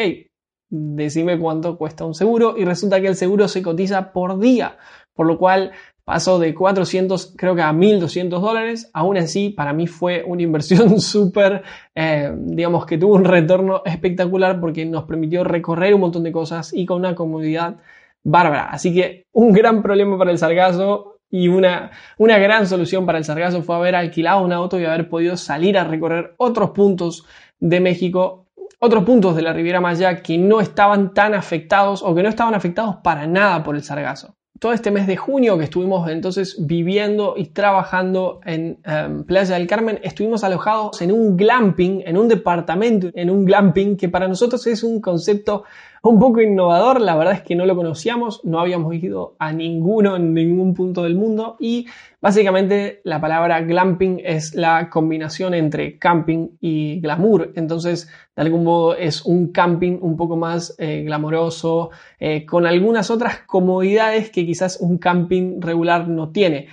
decime 0.73 1.39
cuánto 1.39 1.77
cuesta 1.77 2.07
un 2.07 2.15
seguro 2.15 2.55
y 2.57 2.65
resulta 2.65 3.01
que 3.01 3.07
el 3.07 3.15
seguro 3.15 3.47
se 3.47 3.63
cotiza 3.63 4.13
por 4.13 4.39
día, 4.39 4.79
por 5.13 5.27
lo 5.27 5.37
cual 5.37 5.73
pasó 6.05 6.39
de 6.39 6.55
400 6.55 7.35
creo 7.37 7.55
que 7.55 7.61
a 7.61 7.73
1200 7.73 8.41
dólares. 8.41 8.91
Aún 8.95 9.19
así, 9.19 9.51
para 9.51 9.75
mí 9.75 9.87
fue 9.87 10.25
una 10.27 10.43
inversión 10.43 10.99
súper, 11.01 11.63
eh, 11.95 12.33
digamos 12.35 12.87
que 12.87 12.97
tuvo 12.97 13.15
un 13.15 13.25
retorno 13.25 13.83
espectacular 13.85 14.59
porque 14.61 14.87
nos 14.87 15.05
permitió 15.05 15.45
recorrer 15.45 15.95
un 15.95 16.01
montón 16.01 16.23
de 16.23 16.33
cosas 16.33 16.73
y 16.73 16.87
con 16.87 16.99
una 16.99 17.15
comodidad 17.15 17.77
bárbara. 18.25 18.71
Así 18.71 18.95
que 18.95 19.27
un 19.33 19.53
gran 19.53 19.83
problema 19.83 20.17
para 20.17 20.31
el 20.31 20.39
sargazo 20.39 21.19
y 21.31 21.49
una, 21.49 21.91
una 22.17 22.39
gran 22.39 22.67
solución 22.67 23.05
para 23.05 23.19
el 23.19 23.25
sargazo 23.25 23.63
fue 23.63 23.77
haber 23.77 23.95
alquilado 23.95 24.43
un 24.43 24.53
auto 24.53 24.81
y 24.81 24.87
haber 24.87 25.11
podido 25.11 25.37
salir 25.37 25.77
a 25.77 25.85
recorrer 25.85 26.35
otros 26.39 26.71
puntos 26.71 27.27
de 27.61 27.81
México 27.81 28.42
otros 28.85 29.05
puntos 29.05 29.37
de 29.37 29.43
la 29.43 29.53
Riviera 29.53 29.81
Maya 29.81 30.23
que 30.23 30.37
no 30.37 30.61
estaban 30.61 31.15
tan 31.15 31.35
afectados 31.35 32.03
o 32.03 32.17
que 32.17 32.23
no 32.25 32.29
estaban 32.29 32.53
afectados 32.53 32.97
para 32.97 33.29
nada 33.29 33.63
por 33.63 33.77
el 33.77 33.85
sargazo. 33.85 34.35
Todo 34.59 34.73
este 34.73 34.91
mes 34.91 35.07
de 35.07 35.17
junio 35.17 35.57
que 35.57 35.65
estuvimos 35.65 36.11
entonces 36.11 36.57
viviendo 36.59 37.35
y 37.37 37.47
trabajando 37.47 38.41
en 38.45 38.81
em, 38.85 39.23
Playa 39.23 39.55
del 39.55 39.69
Carmen, 39.69 40.01
estuvimos 40.03 40.43
alojados 40.43 41.01
en 41.01 41.13
un 41.13 41.37
glamping, 41.37 42.03
en 42.05 42.17
un 42.17 42.27
departamento, 42.27 43.09
en 43.15 43.31
un 43.31 43.45
glamping, 43.45 43.97
que 43.97 44.09
para 44.09 44.27
nosotros 44.27 44.67
es 44.67 44.83
un 44.83 45.01
concepto 45.01 45.63
un 46.11 46.19
poco 46.19 46.41
innovador, 46.41 47.01
la 47.01 47.15
verdad 47.15 47.35
es 47.35 47.43
que 47.43 47.55
no 47.55 47.65
lo 47.65 47.77
conocíamos, 47.77 48.45
no 48.45 48.59
habíamos 48.59 48.93
ido 48.95 49.37
a 49.39 49.53
ninguno 49.53 50.17
en 50.17 50.35
ningún 50.35 50.75
punto 50.75 51.05
del 51.05 51.15
mundo 51.15 51.57
y 51.61 51.87
básicamente 52.21 53.01
la 53.05 53.21
palabra 53.21 53.61
glamping 53.61 54.21
es 54.25 54.55
la 54.55 54.91
combinación 54.91 55.55
entre 55.55 55.99
camping 55.99 56.57
y 56.61 57.01
glamour, 57.01 57.53
entonces 57.55 58.11
de 58.35 58.43
algún 58.43 58.65
modo 58.65 58.97
es 58.97 59.25
un 59.25 59.53
camping 59.53 59.99
un 60.01 60.17
poco 60.17 60.37
más 60.37 60.75
eh, 60.79 61.05
glamoroso, 61.05 61.91
eh, 62.19 62.45
con 62.47 62.67
algunas 62.67 63.09
otras 63.11 63.39
comodidades 63.47 64.31
que 64.31 64.45
quizás 64.45 64.79
un 64.81 64.99
camping 64.99 65.61
regular 65.61 66.09
no 66.09 66.31
tiene. 66.31 66.67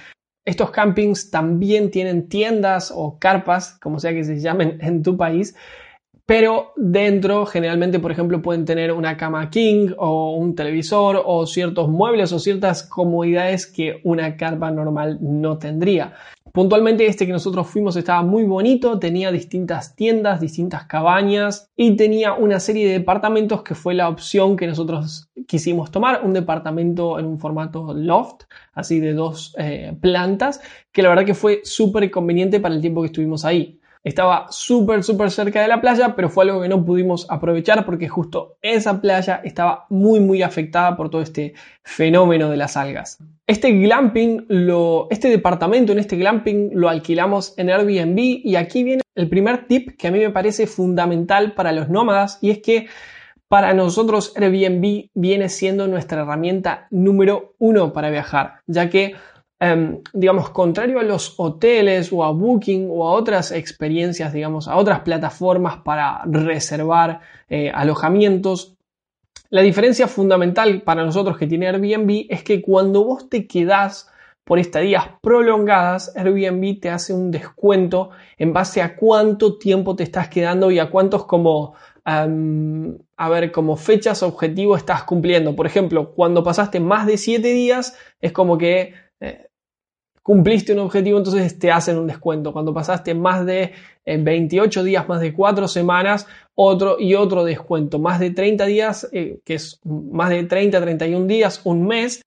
Estos 0.44 0.72
campings 0.72 1.30
también 1.30 1.92
tienen 1.92 2.30
tiendas 2.30 2.92
o 2.96 3.20
carpas, 3.20 3.77
como 3.80 4.00
sea 4.00 4.12
que 4.12 4.24
se 4.24 4.39
llamen 4.39 4.80
en 4.82 5.04
tu 5.04 5.15
país, 5.18 5.56
pero 6.30 6.74
dentro 6.76 7.48
generalmente, 7.48 7.98
por 7.98 8.12
ejemplo, 8.12 8.40
pueden 8.40 8.64
tener 8.64 8.92
una 8.92 9.18
cama 9.18 9.50
king 9.50 9.94
o 9.98 10.36
un 10.36 10.54
televisor 10.54 11.20
o 11.26 11.48
ciertos 11.48 11.90
muebles 11.90 12.32
o 12.32 12.38
ciertas 12.38 12.84
comodidades 12.84 13.66
que 13.66 14.00
una 14.04 14.38
carpa 14.38 14.70
normal 14.70 15.18
no 15.22 15.58
tendría. 15.58 16.14
Puntualmente 16.54 17.08
este 17.08 17.26
que 17.26 17.32
nosotros 17.32 17.66
fuimos 17.66 17.96
estaba 17.96 18.22
muy 18.22 18.44
bonito, 18.44 19.00
tenía 19.00 19.32
distintas 19.32 19.96
tiendas, 19.96 20.40
distintas 20.40 20.86
cabañas 20.86 21.72
y 21.76 21.96
tenía 21.96 22.34
una 22.34 22.60
serie 22.60 22.86
de 22.86 23.00
departamentos 23.00 23.64
que 23.64 23.74
fue 23.74 23.96
la 23.96 24.08
opción 24.08 24.56
que 24.56 24.68
nosotros 24.68 25.32
quisimos 25.48 25.90
tomar, 25.90 26.22
un 26.24 26.34
departamento 26.34 27.18
en 27.18 27.26
un 27.26 27.40
formato 27.40 27.92
loft, 27.96 28.44
así 28.74 29.00
de 29.00 29.14
dos 29.14 29.56
eh, 29.58 29.98
plantas, 30.00 30.62
que 30.92 31.02
la 31.02 31.10
verdad 31.10 31.26
que 31.26 31.34
fue 31.34 31.62
súper 31.64 32.12
conveniente 32.12 32.60
para 32.60 32.76
el 32.76 32.82
tiempo 32.82 33.02
que 33.02 33.08
estuvimos 33.08 33.46
ahí. 33.46 33.79
Estaba 34.03 34.48
súper, 34.50 35.03
súper 35.03 35.29
cerca 35.29 35.62
de 35.62 35.68
la 35.68 35.82
playa, 35.82 36.15
pero 36.15 36.29
fue 36.29 36.46
algo 36.46 36.62
que 36.62 36.70
no 36.70 36.86
pudimos 36.86 37.27
aprovechar 37.29 37.86
porque 37.86 38.08
justo 38.08 38.58
esa 38.62 39.01
playa 39.01 39.41
estaba 39.44 39.86
muy, 39.89 40.22
muy 40.22 40.41
afectada 40.41 40.96
por 40.96 41.10
todo 41.10 41.22
este 41.22 41.53
fenómeno 41.84 42.50
de 42.50 42.58
las 42.58 42.77
algas. 42.77 43.18
Este 43.46 43.72
glamping, 43.72 44.48
este 45.10 45.29
departamento 45.29 45.91
en 45.91 46.00
este 46.00 46.15
glamping 46.15 46.72
lo 46.74 46.88
alquilamos 46.88 47.53
en 47.58 47.70
Airbnb 47.70 48.18
y 48.18 48.56
aquí 48.56 48.84
viene 48.84 49.01
el 49.15 49.27
primer 49.27 49.68
tip 49.68 49.98
que 49.98 50.08
a 50.08 50.12
mí 50.12 50.20
me 50.20 50.29
parece 50.29 50.65
fundamental 50.65 51.53
para 51.53 51.74
los 51.74 51.89
nómadas 51.89 52.38
y 52.41 52.51
es 52.51 52.60
que 52.60 52.88
para 53.50 53.74
nosotros 53.74 54.34
Airbnb 54.38 55.10
viene 55.13 55.50
siendo 55.50 55.88
nuestra 55.88 56.22
herramienta 56.22 56.88
número 56.91 57.56
uno 57.58 57.91
para 57.91 58.12
viajar, 58.12 58.62
ya 58.68 58.89
que 58.89 59.15
Em, 59.62 60.01
digamos, 60.13 60.51
contrario 60.51 61.00
a 61.00 61.04
los 61.04 61.34
hoteles 61.38 62.13
o 62.13 62.24
a 62.24 62.32
Booking 62.32 62.88
o 62.89 63.08
a 63.08 63.12
otras 63.12 63.51
experiencias, 63.51 64.32
digamos, 64.32 64.70
a 64.70 64.78
otras 64.78 65.01
plataformas 65.01 65.78
para 65.84 66.22
reservar 66.25 67.20
eh, 67.50 67.70
alojamientos, 67.74 68.78
la 69.50 69.62
diferencia 69.62 70.08
fundamental 70.08 70.84
para 70.84 71.04
nosotros 71.04 71.38
que 71.38 71.48
tiene 71.48 71.68
Airbnb 71.68 72.28
es 72.30 72.44
que 72.44 72.62
cuando 72.62 73.04
vos 73.04 73.30
te 73.30 73.48
quedás 73.48 74.08
por 74.44 74.60
estadías 74.60 75.06
prolongadas, 75.22 76.16
Airbnb 76.16 76.80
te 76.80 76.89
hace 76.92 77.13
un 77.13 77.32
descuento 77.32 78.12
en 78.38 78.54
base 78.54 78.82
a 78.82 78.96
cuánto 78.96 79.58
tiempo 79.58 79.96
te 79.96 80.04
estás 80.04 80.30
quedando 80.30 80.70
y 80.72 80.80
a 80.80 80.89
cuántos 80.89 81.25
como 81.25 81.75
a 82.06 83.30
ver, 83.30 83.51
como 83.51 83.75
fechas 83.75 84.24
objetivo 84.24 84.75
estás 84.75 85.04
cumpliendo. 85.04 85.56
Por 85.56 85.68
ejemplo, 85.68 86.12
cuando 86.12 86.44
pasaste 86.44 86.80
más 86.80 87.06
de 87.06 87.18
7 87.18 87.48
días, 87.50 87.96
es 88.20 88.32
como 88.32 88.58
que 88.58 88.94
eh, 89.20 89.49
cumpliste 90.22 90.74
un 90.74 90.80
objetivo, 90.80 91.18
entonces 91.18 91.58
te 91.58 91.72
hacen 91.72 91.98
un 91.98 92.08
descuento. 92.08 92.54
Cuando 92.54 92.74
pasaste 92.74 93.14
más 93.14 93.46
de 93.46 93.74
28 94.06 94.80
eh, 94.80 94.84
días, 94.84 95.08
más 95.08 95.22
de 95.22 95.34
4 95.34 95.68
semanas, 95.68 96.28
otro 96.56 96.98
y 97.00 97.16
otro 97.16 97.44
descuento. 97.44 98.00
Más 98.00 98.20
de 98.20 98.32
30 98.32 98.66
días, 98.66 99.10
eh, 99.12 99.40
que 99.46 99.56
es 99.56 99.80
más 99.84 100.30
de 100.30 100.44
30, 100.44 100.82
31 100.82 101.28
días, 101.28 101.62
un 101.64 101.88
mes, 101.88 102.22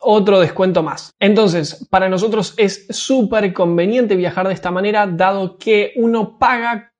otro 0.00 0.40
descuento 0.40 0.82
más. 0.82 1.12
Entonces, 1.18 1.86
para 1.90 2.08
nosotros 2.08 2.54
es 2.56 2.86
súper 2.90 3.52
conveniente 3.52 4.16
viajar 4.16 4.46
de 4.48 4.54
esta 4.54 4.70
manera, 4.70 5.06
dado 5.06 5.58
que 5.58 5.92
uno 5.96 6.38
paga 6.38 6.92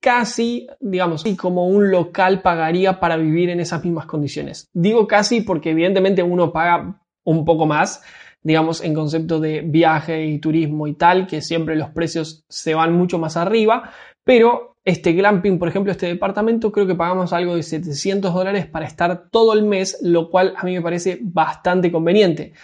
casi, 0.00 0.66
digamos, 0.80 1.24
como 1.36 1.68
un 1.68 1.90
local 1.90 2.40
pagaría 2.42 2.98
para 2.98 3.16
vivir 3.16 3.50
en 3.50 3.60
esas 3.60 3.84
mismas 3.84 4.06
condiciones. 4.06 4.68
Digo 4.72 5.06
casi 5.06 5.42
porque 5.42 5.70
evidentemente 5.70 6.22
uno 6.22 6.52
paga 6.52 7.00
un 7.24 7.44
poco 7.44 7.66
más, 7.66 8.02
digamos, 8.42 8.82
en 8.82 8.94
concepto 8.94 9.40
de 9.40 9.60
viaje 9.60 10.24
y 10.24 10.38
turismo 10.38 10.86
y 10.86 10.94
tal, 10.94 11.26
que 11.26 11.42
siempre 11.42 11.76
los 11.76 11.90
precios 11.90 12.44
se 12.48 12.74
van 12.74 12.92
mucho 12.92 13.18
más 13.18 13.36
arriba, 13.36 13.92
pero 14.24 14.76
este 14.84 15.12
glamping, 15.12 15.58
por 15.58 15.68
ejemplo, 15.68 15.92
este 15.92 16.06
departamento, 16.06 16.72
creo 16.72 16.86
que 16.86 16.94
pagamos 16.94 17.32
algo 17.32 17.54
de 17.54 17.62
700 17.62 18.32
dólares 18.32 18.66
para 18.66 18.86
estar 18.86 19.28
todo 19.30 19.52
el 19.52 19.62
mes, 19.62 19.98
lo 20.02 20.30
cual 20.30 20.54
a 20.56 20.64
mí 20.64 20.72
me 20.72 20.82
parece 20.82 21.18
bastante 21.20 21.92
conveniente. 21.92 22.54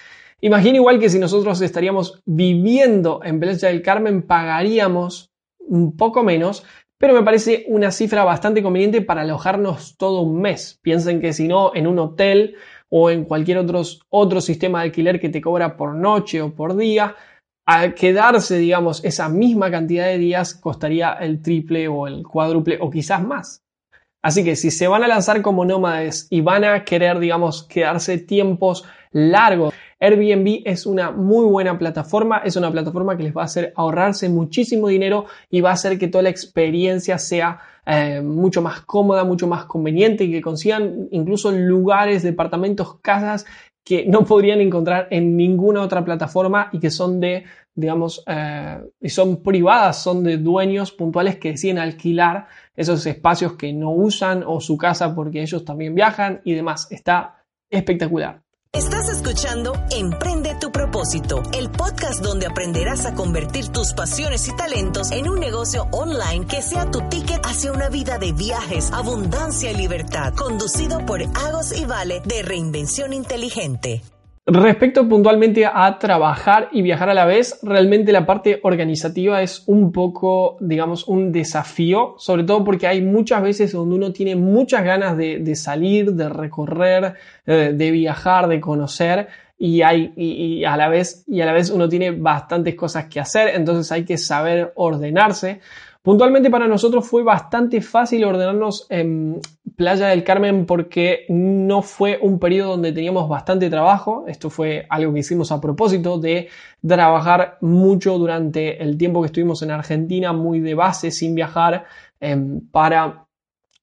Imagina 0.40 0.76
igual 0.76 0.98
que 0.98 1.10
si 1.10 1.18
nosotros 1.18 1.60
estaríamos 1.60 2.22
viviendo 2.24 3.20
en 3.24 3.40
Playa 3.40 3.68
del 3.68 3.82
Carmen, 3.82 4.22
pagaríamos 4.22 5.30
un 5.58 5.96
poco 5.96 6.22
menos, 6.22 6.64
pero 6.98 7.14
me 7.14 7.22
parece 7.22 7.64
una 7.68 7.90
cifra 7.90 8.24
bastante 8.24 8.62
conveniente 8.62 9.02
para 9.02 9.22
alojarnos 9.22 9.96
todo 9.98 10.22
un 10.22 10.40
mes. 10.40 10.78
Piensen 10.82 11.20
que 11.20 11.32
si 11.32 11.48
no, 11.48 11.72
en 11.74 11.86
un 11.86 11.98
hotel 11.98 12.56
o 12.90 13.10
en 13.10 13.24
cualquier 13.24 13.58
otro, 13.58 13.82
otro 14.10 14.40
sistema 14.40 14.78
de 14.80 14.86
alquiler 14.86 15.20
que 15.20 15.28
te 15.28 15.40
cobra 15.40 15.76
por 15.76 15.94
noche 15.94 16.40
o 16.40 16.54
por 16.54 16.76
día, 16.76 17.14
al 17.66 17.94
quedarse, 17.94 18.58
digamos, 18.58 19.04
esa 19.04 19.28
misma 19.28 19.70
cantidad 19.70 20.06
de 20.06 20.18
días 20.18 20.54
costaría 20.54 21.14
el 21.14 21.42
triple 21.42 21.88
o 21.88 22.06
el 22.06 22.22
cuádruple 22.22 22.78
o 22.80 22.90
quizás 22.90 23.24
más. 23.24 23.62
Así 24.22 24.44
que 24.44 24.56
si 24.56 24.70
se 24.70 24.88
van 24.88 25.04
a 25.04 25.08
lanzar 25.08 25.42
como 25.42 25.64
nómades 25.64 26.26
y 26.30 26.40
van 26.40 26.64
a 26.64 26.84
querer, 26.84 27.18
digamos, 27.18 27.64
quedarse 27.64 28.18
tiempos 28.18 28.84
largos, 29.12 29.74
Airbnb 29.98 30.62
es 30.64 30.84
una 30.84 31.10
muy 31.10 31.46
buena 31.46 31.78
plataforma, 31.78 32.38
es 32.38 32.56
una 32.56 32.70
plataforma 32.70 33.16
que 33.16 33.22
les 33.22 33.36
va 33.36 33.42
a 33.42 33.46
hacer 33.46 33.72
ahorrarse 33.76 34.28
muchísimo 34.28 34.88
dinero 34.88 35.24
y 35.50 35.62
va 35.62 35.70
a 35.70 35.74
hacer 35.74 35.98
que 35.98 36.08
toda 36.08 36.22
la 36.22 36.30
experiencia 36.30 37.18
sea 37.18 37.60
eh, 37.86 38.20
mucho 38.20 38.60
más 38.60 38.80
cómoda, 38.82 39.24
mucho 39.24 39.46
más 39.46 39.64
conveniente 39.64 40.24
y 40.24 40.32
que 40.32 40.42
consigan 40.42 41.08
incluso 41.12 41.50
lugares, 41.50 42.22
departamentos, 42.22 42.98
casas 43.00 43.46
que 43.86 44.04
no 44.04 44.24
podrían 44.24 44.60
encontrar 44.60 45.06
en 45.10 45.36
ninguna 45.36 45.82
otra 45.82 46.04
plataforma 46.04 46.68
y 46.72 46.80
que 46.80 46.90
son 46.90 47.20
de, 47.20 47.44
digamos, 47.74 48.24
eh, 48.26 48.80
son 49.04 49.42
privadas, 49.44 50.02
son 50.02 50.24
de 50.24 50.38
dueños 50.38 50.90
puntuales 50.90 51.36
que 51.36 51.52
deciden 51.52 51.78
alquilar 51.78 52.48
esos 52.74 53.06
espacios 53.06 53.52
que 53.52 53.72
no 53.72 53.92
usan 53.92 54.42
o 54.44 54.60
su 54.60 54.76
casa 54.76 55.14
porque 55.14 55.40
ellos 55.40 55.64
también 55.64 55.94
viajan 55.94 56.40
y 56.44 56.54
demás. 56.54 56.88
Está 56.90 57.44
espectacular. 57.70 58.45
Estás 58.76 59.08
escuchando 59.08 59.72
Emprende 59.90 60.54
tu 60.60 60.70
propósito, 60.70 61.42
el 61.54 61.70
podcast 61.70 62.22
donde 62.22 62.46
aprenderás 62.46 63.06
a 63.06 63.14
convertir 63.14 63.68
tus 63.68 63.94
pasiones 63.94 64.46
y 64.48 64.54
talentos 64.54 65.12
en 65.12 65.30
un 65.30 65.40
negocio 65.40 65.88
online 65.92 66.46
que 66.46 66.60
sea 66.60 66.90
tu 66.90 67.00
ticket 67.08 67.40
hacia 67.46 67.72
una 67.72 67.88
vida 67.88 68.18
de 68.18 68.32
viajes, 68.32 68.92
abundancia 68.92 69.72
y 69.72 69.76
libertad, 69.76 70.34
conducido 70.34 71.06
por 71.06 71.22
Agos 71.22 71.72
y 71.72 71.86
Vale 71.86 72.20
de 72.26 72.42
Reinvención 72.42 73.14
Inteligente. 73.14 74.02
Respecto 74.48 75.08
puntualmente 75.08 75.66
a 75.66 75.98
trabajar 75.98 76.68
y 76.70 76.80
viajar 76.80 77.10
a 77.10 77.14
la 77.14 77.24
vez, 77.24 77.58
realmente 77.64 78.12
la 78.12 78.26
parte 78.26 78.60
organizativa 78.62 79.42
es 79.42 79.64
un 79.66 79.90
poco, 79.90 80.56
digamos, 80.60 81.08
un 81.08 81.32
desafío, 81.32 82.14
sobre 82.18 82.44
todo 82.44 82.62
porque 82.62 82.86
hay 82.86 83.02
muchas 83.02 83.42
veces 83.42 83.72
donde 83.72 83.96
uno 83.96 84.12
tiene 84.12 84.36
muchas 84.36 84.84
ganas 84.84 85.16
de, 85.16 85.56
salir, 85.56 86.12
de 86.12 86.28
recorrer, 86.28 87.14
eh, 87.44 87.72
de 87.74 87.90
viajar, 87.90 88.46
de 88.46 88.60
conocer, 88.60 89.26
y, 89.58 89.82
hay, 89.82 90.12
y, 90.14 90.64
a 90.64 90.76
la 90.76 90.88
vez, 90.88 91.24
y 91.26 91.40
a 91.40 91.46
la 91.46 91.52
vez 91.52 91.70
uno 91.70 91.88
tiene 91.88 92.12
bastantes 92.12 92.76
cosas 92.76 93.06
que 93.06 93.18
hacer, 93.18 93.48
entonces 93.52 93.90
hay 93.90 94.04
que 94.04 94.16
saber 94.16 94.72
ordenarse. 94.76 95.58
Puntualmente 96.02 96.50
para 96.50 96.68
nosotros 96.68 97.04
fue 97.04 97.24
bastante 97.24 97.80
fácil 97.80 98.24
ordenarnos 98.24 98.86
en 98.90 99.40
Playa 99.76 100.08
del 100.08 100.24
Carmen 100.24 100.64
porque 100.64 101.26
no 101.28 101.82
fue 101.82 102.18
un 102.22 102.38
periodo 102.38 102.72
donde 102.72 102.92
teníamos 102.92 103.28
bastante 103.28 103.68
trabajo. 103.68 104.24
Esto 104.26 104.48
fue 104.48 104.86
algo 104.88 105.12
que 105.12 105.20
hicimos 105.20 105.52
a 105.52 105.60
propósito 105.60 106.18
de 106.18 106.48
trabajar 106.86 107.58
mucho 107.60 108.18
durante 108.18 108.82
el 108.82 108.96
tiempo 108.96 109.20
que 109.20 109.26
estuvimos 109.26 109.62
en 109.62 109.70
Argentina, 109.70 110.32
muy 110.32 110.60
de 110.60 110.74
base, 110.74 111.10
sin 111.10 111.34
viajar, 111.34 111.84
em, 112.20 112.60
para 112.70 113.25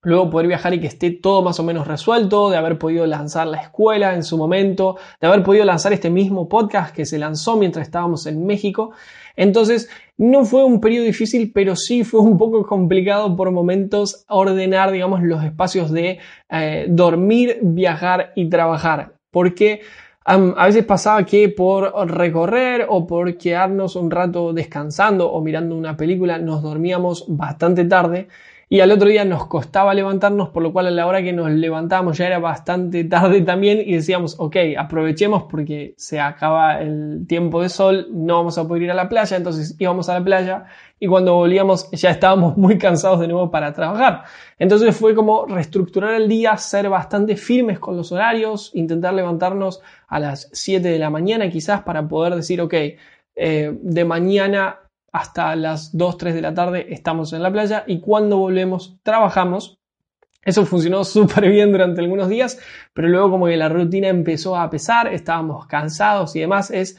luego 0.04 0.30
poder 0.30 0.46
viajar 0.46 0.74
y 0.74 0.80
que 0.80 0.86
esté 0.86 1.10
todo 1.10 1.42
más 1.42 1.58
o 1.58 1.64
menos 1.64 1.86
resuelto, 1.86 2.50
de 2.50 2.56
haber 2.56 2.78
podido 2.78 3.06
lanzar 3.06 3.46
la 3.46 3.60
escuela 3.60 4.14
en 4.14 4.22
su 4.22 4.38
momento, 4.38 4.96
de 5.20 5.26
haber 5.26 5.42
podido 5.42 5.64
lanzar 5.64 5.92
este 5.92 6.10
mismo 6.10 6.48
podcast 6.48 6.94
que 6.94 7.04
se 7.04 7.18
lanzó 7.18 7.56
mientras 7.56 7.86
estábamos 7.86 8.26
en 8.26 8.46
México. 8.46 8.92
Entonces, 9.36 9.88
no 10.16 10.44
fue 10.44 10.64
un 10.64 10.80
periodo 10.80 11.06
difícil, 11.06 11.50
pero 11.52 11.74
sí 11.74 12.04
fue 12.04 12.20
un 12.20 12.38
poco 12.38 12.64
complicado 12.64 13.34
por 13.34 13.50
momentos 13.50 14.24
ordenar, 14.28 14.92
digamos, 14.92 15.22
los 15.22 15.42
espacios 15.42 15.90
de 15.90 16.18
eh, 16.48 16.86
dormir, 16.88 17.58
viajar 17.62 18.32
y 18.36 18.48
trabajar. 18.48 19.14
Porque 19.30 19.80
a 20.26 20.66
veces 20.66 20.84
pasaba 20.84 21.24
que 21.26 21.50
por 21.50 21.92
recorrer 22.10 22.86
o 22.88 23.06
por 23.06 23.36
quedarnos 23.36 23.94
un 23.94 24.10
rato 24.10 24.54
descansando 24.54 25.30
o 25.30 25.42
mirando 25.42 25.76
una 25.76 25.98
película 25.98 26.38
nos 26.38 26.62
dormíamos 26.62 27.26
bastante 27.28 27.84
tarde 27.84 28.28
y 28.68 28.80
al 28.80 28.90
otro 28.90 29.08
día 29.08 29.24
nos 29.24 29.46
costaba 29.46 29.94
levantarnos, 29.94 30.48
por 30.48 30.62
lo 30.62 30.72
cual 30.72 30.86
a 30.86 30.90
la 30.90 31.06
hora 31.06 31.22
que 31.22 31.32
nos 31.32 31.50
levantábamos 31.50 32.18
ya 32.18 32.26
era 32.26 32.38
bastante 32.38 33.04
tarde 33.04 33.42
también 33.42 33.80
y 33.84 33.94
decíamos, 33.94 34.36
ok, 34.38 34.56
aprovechemos 34.78 35.44
porque 35.44 35.94
se 35.96 36.20
acaba 36.20 36.80
el 36.80 37.26
tiempo 37.28 37.62
de 37.62 37.68
sol, 37.68 38.08
no 38.12 38.36
vamos 38.36 38.58
a 38.58 38.66
poder 38.66 38.84
ir 38.84 38.90
a 38.90 38.94
la 38.94 39.08
playa, 39.08 39.36
entonces 39.36 39.76
íbamos 39.78 40.08
a 40.08 40.18
la 40.18 40.24
playa 40.24 40.64
y 40.98 41.06
cuando 41.06 41.34
volvíamos 41.34 41.90
ya 41.90 42.10
estábamos 42.10 42.56
muy 42.56 42.78
cansados 42.78 43.20
de 43.20 43.28
nuevo 43.28 43.50
para 43.50 43.72
trabajar. 43.72 44.24
Entonces 44.58 44.96
fue 44.96 45.14
como 45.14 45.46
reestructurar 45.46 46.14
el 46.14 46.28
día, 46.28 46.56
ser 46.56 46.88
bastante 46.88 47.36
firmes 47.36 47.78
con 47.78 47.96
los 47.96 48.12
horarios, 48.12 48.70
intentar 48.74 49.14
levantarnos 49.14 49.82
a 50.08 50.20
las 50.20 50.48
7 50.52 50.88
de 50.88 50.98
la 50.98 51.10
mañana 51.10 51.50
quizás 51.50 51.82
para 51.82 52.06
poder 52.08 52.34
decir, 52.34 52.60
ok, 52.60 52.74
eh, 53.36 53.78
de 53.82 54.04
mañana 54.04 54.78
hasta 55.14 55.54
las 55.54 55.96
2, 55.96 56.18
3 56.18 56.34
de 56.34 56.42
la 56.42 56.54
tarde 56.54 56.92
estamos 56.92 57.32
en 57.32 57.42
la 57.44 57.52
playa 57.52 57.84
y 57.86 58.00
cuando 58.00 58.36
volvemos 58.36 58.96
trabajamos. 59.04 59.78
Eso 60.42 60.66
funcionó 60.66 61.04
súper 61.04 61.48
bien 61.48 61.70
durante 61.70 62.00
algunos 62.00 62.28
días, 62.28 62.58
pero 62.92 63.08
luego 63.08 63.30
como 63.30 63.46
que 63.46 63.56
la 63.56 63.68
rutina 63.68 64.08
empezó 64.08 64.56
a 64.56 64.68
pesar, 64.68 65.06
estábamos 65.06 65.66
cansados 65.66 66.34
y 66.34 66.40
demás. 66.40 66.72
Es, 66.72 66.98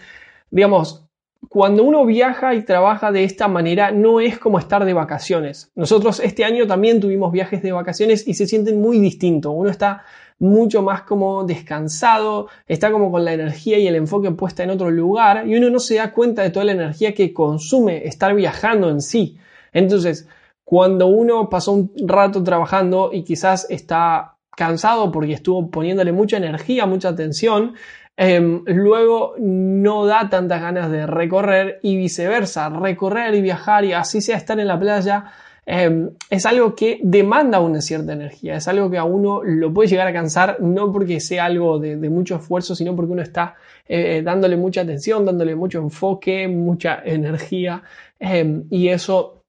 digamos, 0.49 1.04
cuando 1.49 1.83
uno 1.83 2.05
viaja 2.05 2.53
y 2.55 2.63
trabaja 2.63 3.11
de 3.11 3.23
esta 3.23 3.47
manera, 3.47 3.91
no 3.91 4.19
es 4.19 4.39
como 4.39 4.59
estar 4.59 4.85
de 4.85 4.93
vacaciones. 4.93 5.71
Nosotros 5.75 6.19
este 6.19 6.45
año 6.45 6.67
también 6.67 6.99
tuvimos 6.99 7.31
viajes 7.31 7.61
de 7.61 7.71
vacaciones 7.71 8.27
y 8.27 8.33
se 8.33 8.47
sienten 8.47 8.81
muy 8.81 8.99
distintos. 8.99 9.53
Uno 9.55 9.69
está 9.69 10.03
mucho 10.39 10.81
más 10.81 11.03
como 11.03 11.45
descansado, 11.45 12.49
está 12.67 12.91
como 12.91 13.11
con 13.11 13.23
la 13.23 13.33
energía 13.33 13.77
y 13.79 13.87
el 13.87 13.95
enfoque 13.95 14.31
puesta 14.31 14.63
en 14.63 14.69
otro 14.69 14.91
lugar 14.91 15.47
y 15.47 15.55
uno 15.55 15.69
no 15.69 15.79
se 15.79 15.95
da 15.95 16.11
cuenta 16.11 16.41
de 16.41 16.49
toda 16.49 16.65
la 16.65 16.73
energía 16.73 17.13
que 17.13 17.33
consume 17.33 18.05
estar 18.05 18.35
viajando 18.35 18.89
en 18.89 19.01
sí. 19.01 19.37
Entonces, 19.71 20.27
cuando 20.63 21.07
uno 21.07 21.49
pasó 21.49 21.71
un 21.73 21.91
rato 22.05 22.43
trabajando 22.43 23.11
y 23.13 23.23
quizás 23.23 23.67
está 23.69 24.35
cansado 24.55 25.11
porque 25.11 25.33
estuvo 25.33 25.69
poniéndole 25.69 26.11
mucha 26.11 26.37
energía, 26.37 26.85
mucha 26.85 27.09
atención, 27.09 27.75
em, 28.17 28.63
luego 28.65 29.35
no 29.39 30.05
da 30.05 30.29
tantas 30.29 30.61
ganas 30.61 30.91
de 30.91 31.05
recorrer 31.05 31.79
y 31.81 31.97
viceversa, 31.97 32.69
recorrer 32.69 33.35
y 33.35 33.41
viajar 33.41 33.85
y 33.85 33.93
así 33.93 34.21
sea 34.21 34.37
estar 34.37 34.59
en 34.59 34.67
la 34.67 34.79
playa 34.79 35.25
Em, 35.67 36.11
es 36.29 36.45
algo 36.45 36.75
que 36.75 36.99
demanda 37.01 37.59
una 37.59 37.81
cierta 37.81 38.13
energía, 38.13 38.57
es 38.57 38.67
algo 38.67 38.89
que 38.91 38.99
a 38.99 39.03
uno 39.03 39.41
lo 39.43 39.73
puede 39.73 39.89
llegar 39.89 40.07
a 40.07 40.13
cansar, 40.13 40.61
no 40.61 40.91
porque 40.91 41.19
sea 41.19 41.45
algo 41.45 41.79
de, 41.79 41.97
mucho 42.09 42.35
esfuerzo, 42.35 42.75
sino 42.75 42.95
porque 42.95 43.13
uno 43.13 43.23
está 43.23 43.55
eh, 43.87 44.21
dándole 44.23 44.57
mucha 44.57 44.81
atención, 44.81 45.25
dándole 45.25 45.55
mucho 45.55 45.79
enfoque, 45.79 46.47
mucha 46.47 47.01
energía, 47.03 47.81
em, 48.19 48.65
y 48.69 48.89
eso 48.89 49.41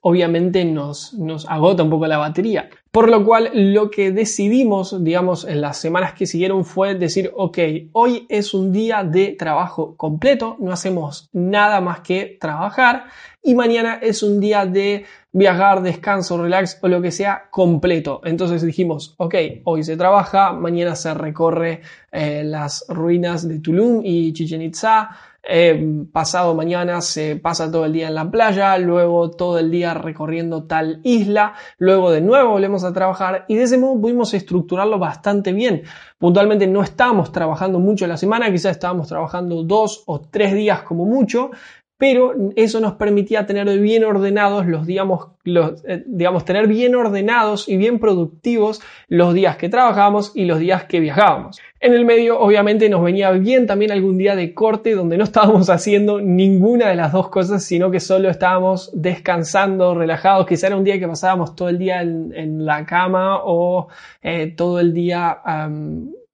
obviamente 0.00 0.64
nos, 0.64 1.14
nos 1.14 1.48
agota 1.48 1.84
un 1.84 1.90
poco 1.90 2.06
la 2.08 2.18
batería. 2.18 2.68
Por 2.94 3.10
lo 3.10 3.24
cual 3.24 3.50
lo 3.52 3.90
que 3.90 4.12
decidimos, 4.12 5.02
digamos, 5.02 5.44
en 5.44 5.60
las 5.60 5.78
semanas 5.78 6.12
que 6.12 6.26
siguieron 6.26 6.64
fue 6.64 6.94
decir, 6.94 7.32
ok, 7.34 7.58
hoy 7.90 8.24
es 8.28 8.54
un 8.54 8.70
día 8.70 9.02
de 9.02 9.32
trabajo 9.36 9.96
completo, 9.96 10.56
no 10.60 10.70
hacemos 10.70 11.28
nada 11.32 11.80
más 11.80 12.02
que 12.02 12.38
trabajar 12.40 13.06
y 13.42 13.56
mañana 13.56 13.98
es 14.00 14.22
un 14.22 14.38
día 14.38 14.64
de 14.64 15.06
viajar, 15.32 15.82
descanso, 15.82 16.40
relax 16.40 16.78
o 16.82 16.86
lo 16.86 17.02
que 17.02 17.10
sea 17.10 17.48
completo. 17.50 18.20
Entonces 18.22 18.62
dijimos, 18.62 19.16
ok, 19.16 19.34
hoy 19.64 19.82
se 19.82 19.96
trabaja, 19.96 20.52
mañana 20.52 20.94
se 20.94 21.12
recorre 21.14 21.80
eh, 22.12 22.44
las 22.44 22.84
ruinas 22.88 23.48
de 23.48 23.58
Tulum 23.58 24.02
y 24.04 24.32
Chichen 24.32 24.62
Itza, 24.62 25.10
eh, 25.46 26.06
pasado 26.12 26.54
mañana 26.54 27.00
se 27.00 27.36
pasa 27.36 27.70
todo 27.70 27.84
el 27.84 27.92
día 27.92 28.08
en 28.08 28.14
la 28.14 28.30
playa, 28.30 28.78
luego 28.78 29.30
todo 29.30 29.58
el 29.58 29.70
día 29.70 29.94
recorriendo 29.94 30.64
tal 30.64 31.00
isla, 31.04 31.54
luego 31.78 32.10
de 32.10 32.20
nuevo 32.20 32.52
volvemos 32.52 32.84
a 32.84 32.92
trabajar 32.92 33.44
y 33.48 33.56
de 33.56 33.64
ese 33.64 33.78
modo 33.78 34.00
pudimos 34.00 34.32
estructurarlo 34.34 34.98
bastante 34.98 35.52
bien. 35.52 35.82
Puntualmente 36.18 36.66
no 36.66 36.82
estábamos 36.82 37.32
trabajando 37.32 37.78
mucho 37.78 38.06
la 38.06 38.16
semana, 38.16 38.50
quizás 38.50 38.72
estábamos 38.72 39.08
trabajando 39.08 39.62
dos 39.62 40.02
o 40.06 40.20
tres 40.20 40.54
días 40.54 40.82
como 40.82 41.04
mucho, 41.04 41.50
pero 41.96 42.34
eso 42.56 42.80
nos 42.80 42.94
permitía 42.94 43.46
tener 43.46 43.66
bien 43.78 44.04
ordenados 44.04 44.66
los, 44.66 44.84
digamos, 44.84 45.28
eh, 45.44 46.02
digamos, 46.06 46.44
tener 46.44 46.66
bien 46.66 46.94
ordenados 46.96 47.68
y 47.68 47.76
bien 47.76 48.00
productivos 48.00 48.82
los 49.08 49.32
días 49.32 49.56
que 49.56 49.68
trabajábamos 49.68 50.32
y 50.34 50.44
los 50.44 50.58
días 50.58 50.84
que 50.84 50.98
viajábamos. 50.98 51.60
En 51.78 51.92
el 51.92 52.04
medio, 52.04 52.40
obviamente, 52.40 52.88
nos 52.88 53.02
venía 53.02 53.30
bien 53.30 53.66
también 53.66 53.92
algún 53.92 54.18
día 54.18 54.34
de 54.34 54.54
corte 54.54 54.94
donde 54.94 55.16
no 55.16 55.24
estábamos 55.24 55.70
haciendo 55.70 56.20
ninguna 56.20 56.88
de 56.88 56.96
las 56.96 57.12
dos 57.12 57.28
cosas, 57.28 57.62
sino 57.62 57.92
que 57.92 58.00
solo 58.00 58.28
estábamos 58.28 58.90
descansando, 58.92 59.94
relajados. 59.94 60.46
Quizá 60.46 60.66
era 60.66 60.76
un 60.76 60.84
día 60.84 60.98
que 60.98 61.06
pasábamos 61.06 61.54
todo 61.54 61.68
el 61.68 61.78
día 61.78 62.02
en, 62.02 62.64
la 62.64 62.86
cama 62.86 63.40
o 63.44 63.88
eh, 64.22 64.52
todo 64.56 64.80
el 64.80 64.92
día 64.92 65.38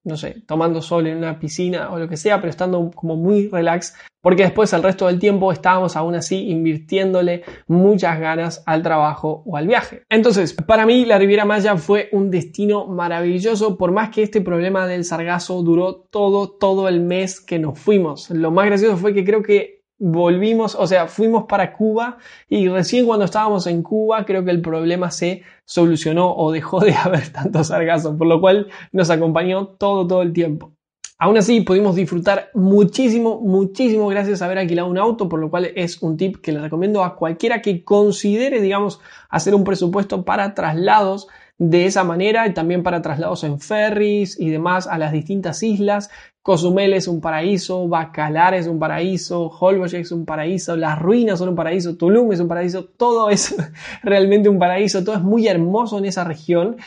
no 0.03 0.17
sé, 0.17 0.41
tomando 0.47 0.81
sol 0.81 1.07
en 1.07 1.17
una 1.17 1.39
piscina 1.39 1.91
o 1.91 1.99
lo 1.99 2.07
que 2.07 2.17
sea, 2.17 2.37
pero 2.37 2.49
estando 2.49 2.89
como 2.95 3.15
muy 3.15 3.49
relax, 3.49 3.95
porque 4.21 4.43
después 4.43 4.71
el 4.73 4.83
resto 4.83 5.07
del 5.07 5.19
tiempo 5.19 5.51
estábamos 5.51 5.95
aún 5.95 6.15
así 6.15 6.49
invirtiéndole 6.49 7.43
muchas 7.67 8.19
ganas 8.19 8.63
al 8.65 8.81
trabajo 8.83 9.43
o 9.45 9.57
al 9.57 9.67
viaje. 9.67 10.03
Entonces, 10.09 10.53
para 10.53 10.85
mí 10.85 11.05
la 11.05 11.17
Riviera 11.17 11.45
Maya 11.45 11.77
fue 11.77 12.09
un 12.11 12.31
destino 12.31 12.87
maravilloso, 12.87 13.77
por 13.77 13.91
más 13.91 14.09
que 14.09 14.23
este 14.23 14.41
problema 14.41 14.87
del 14.87 15.05
sargazo 15.05 15.61
duró 15.63 15.95
todo, 15.95 16.49
todo 16.49 16.87
el 16.87 17.01
mes 17.01 17.39
que 17.39 17.59
nos 17.59 17.79
fuimos. 17.79 18.29
Lo 18.29 18.51
más 18.51 18.65
gracioso 18.67 18.97
fue 18.97 19.13
que 19.13 19.25
creo 19.25 19.43
que 19.43 19.80
volvimos, 20.01 20.75
o 20.75 20.87
sea, 20.87 21.07
fuimos 21.07 21.45
para 21.45 21.73
Cuba 21.73 22.17
y 22.49 22.67
recién 22.67 23.05
cuando 23.05 23.25
estábamos 23.25 23.67
en 23.67 23.83
Cuba 23.83 24.25
creo 24.25 24.43
que 24.43 24.49
el 24.49 24.61
problema 24.61 25.11
se 25.11 25.43
solucionó 25.63 26.35
o 26.35 26.51
dejó 26.51 26.79
de 26.79 26.93
haber 27.03 27.29
tanto 27.31 27.63
sargazo, 27.63 28.17
por 28.17 28.27
lo 28.27 28.41
cual 28.41 28.67
nos 28.91 29.11
acompañó 29.11 29.67
todo, 29.67 30.07
todo 30.07 30.23
el 30.23 30.33
tiempo. 30.33 30.73
Aún 31.19 31.37
así, 31.37 31.61
pudimos 31.61 31.95
disfrutar 31.95 32.49
muchísimo, 32.55 33.39
muchísimo 33.41 34.07
gracias 34.07 34.41
a 34.41 34.45
haber 34.45 34.57
alquilado 34.57 34.89
un 34.89 34.97
auto, 34.97 35.29
por 35.29 35.39
lo 35.39 35.51
cual 35.51 35.71
es 35.75 36.01
un 36.01 36.17
tip 36.17 36.37
que 36.41 36.51
le 36.51 36.59
recomiendo 36.59 37.03
a 37.03 37.15
cualquiera 37.15 37.61
que 37.61 37.83
considere, 37.83 38.59
digamos, 38.59 38.99
hacer 39.29 39.53
un 39.53 39.63
presupuesto 39.63 40.25
para 40.25 40.55
traslados 40.55 41.27
de 41.61 41.85
esa 41.85 42.03
manera 42.03 42.47
y 42.47 42.55
también 42.55 42.81
para 42.81 43.03
traslados 43.03 43.43
en 43.43 43.59
ferries 43.59 44.39
y 44.39 44.49
demás 44.49 44.87
a 44.87 44.97
las 44.97 45.11
distintas 45.11 45.61
islas. 45.61 46.09
Cozumel 46.41 46.95
es 46.95 47.07
un 47.07 47.21
paraíso, 47.21 47.87
Bacalar 47.87 48.55
es 48.55 48.65
un 48.65 48.79
paraíso, 48.79 49.45
Holbox 49.47 49.93
es 49.93 50.11
un 50.11 50.25
paraíso, 50.25 50.75
las 50.75 50.97
ruinas 50.97 51.37
son 51.37 51.49
un 51.49 51.55
paraíso, 51.55 51.97
Tulum 51.97 52.31
es 52.31 52.39
un 52.39 52.47
paraíso, 52.47 52.85
todo 52.85 53.29
es 53.29 53.55
realmente 54.01 54.49
un 54.49 54.57
paraíso, 54.57 55.03
todo 55.03 55.15
es 55.15 55.21
muy 55.21 55.47
hermoso 55.47 55.99
en 55.99 56.05
esa 56.05 56.23
región. 56.23 56.77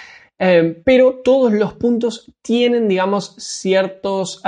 Eh, 0.41 0.83
pero 0.85 1.21
todos 1.23 1.53
los 1.53 1.75
puntos 1.75 2.33
tienen, 2.43 2.89
digamos, 2.89 3.37
ciertos, 3.39 4.43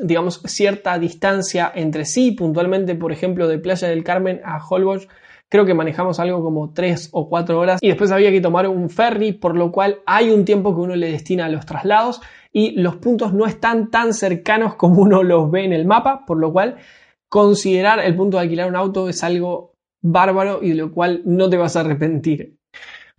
digamos, 0.00 0.42
cierta 0.44 0.96
distancia 1.00 1.72
entre 1.74 2.04
sí. 2.04 2.30
Puntualmente, 2.30 2.94
por 2.94 3.10
ejemplo, 3.10 3.48
de 3.48 3.58
Playa 3.58 3.88
del 3.88 4.04
Carmen 4.04 4.40
a 4.44 4.64
Holbox 4.64 5.08
creo 5.54 5.64
que 5.64 5.74
manejamos 5.74 6.18
algo 6.18 6.42
como 6.42 6.72
3 6.72 7.10
o 7.12 7.28
4 7.28 7.60
horas 7.60 7.78
y 7.80 7.86
después 7.86 8.10
había 8.10 8.32
que 8.32 8.40
tomar 8.40 8.66
un 8.66 8.90
ferry, 8.90 9.30
por 9.30 9.56
lo 9.56 9.70
cual 9.70 9.98
hay 10.04 10.30
un 10.30 10.44
tiempo 10.44 10.74
que 10.74 10.80
uno 10.80 10.96
le 10.96 11.12
destina 11.12 11.44
a 11.44 11.48
los 11.48 11.64
traslados 11.64 12.20
y 12.52 12.72
los 12.72 12.96
puntos 12.96 13.32
no 13.32 13.46
están 13.46 13.88
tan 13.88 14.14
cercanos 14.14 14.74
como 14.78 15.02
uno 15.02 15.22
los 15.22 15.52
ve 15.52 15.64
en 15.64 15.72
el 15.72 15.86
mapa, 15.86 16.24
por 16.26 16.38
lo 16.38 16.52
cual 16.52 16.78
considerar 17.28 18.00
el 18.00 18.16
punto 18.16 18.36
de 18.36 18.42
alquilar 18.42 18.68
un 18.68 18.74
auto 18.74 19.08
es 19.08 19.22
algo 19.22 19.76
bárbaro 20.02 20.58
y 20.60 20.70
de 20.70 20.74
lo 20.74 20.90
cual 20.90 21.22
no 21.24 21.48
te 21.48 21.56
vas 21.56 21.76
a 21.76 21.82
arrepentir. 21.82 22.53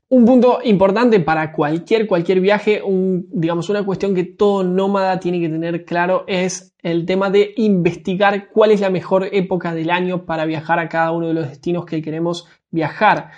Un 0.07 0.23
punto 0.23 0.59
importante 0.63 1.19
para 1.19 1.51
cualquier, 1.51 2.05
cualquier 2.05 2.39
viaje, 2.39 2.79
digamos 2.85 3.69
una 3.69 3.83
cuestión 3.83 4.13
que 4.13 4.23
todo 4.23 4.63
nómada 4.63 5.19
tiene 5.19 5.39
que 5.39 5.49
tener 5.49 5.83
claro 5.83 6.25
es 6.27 6.75
el 6.83 7.07
tema 7.07 7.31
de 7.31 7.53
investigar 7.57 8.49
cuál 8.49 8.69
es 8.69 8.81
la 8.81 8.91
mejor 8.91 9.27
época 9.31 9.73
del 9.73 9.89
año 9.89 10.25
para 10.25 10.45
viajar 10.45 10.77
a 10.77 10.89
cada 10.89 11.11
uno 11.11 11.29
de 11.29 11.33
los 11.33 11.49
destinos 11.49 11.85
que 11.85 12.03
queremos 12.03 12.47
viajar. 12.69 13.31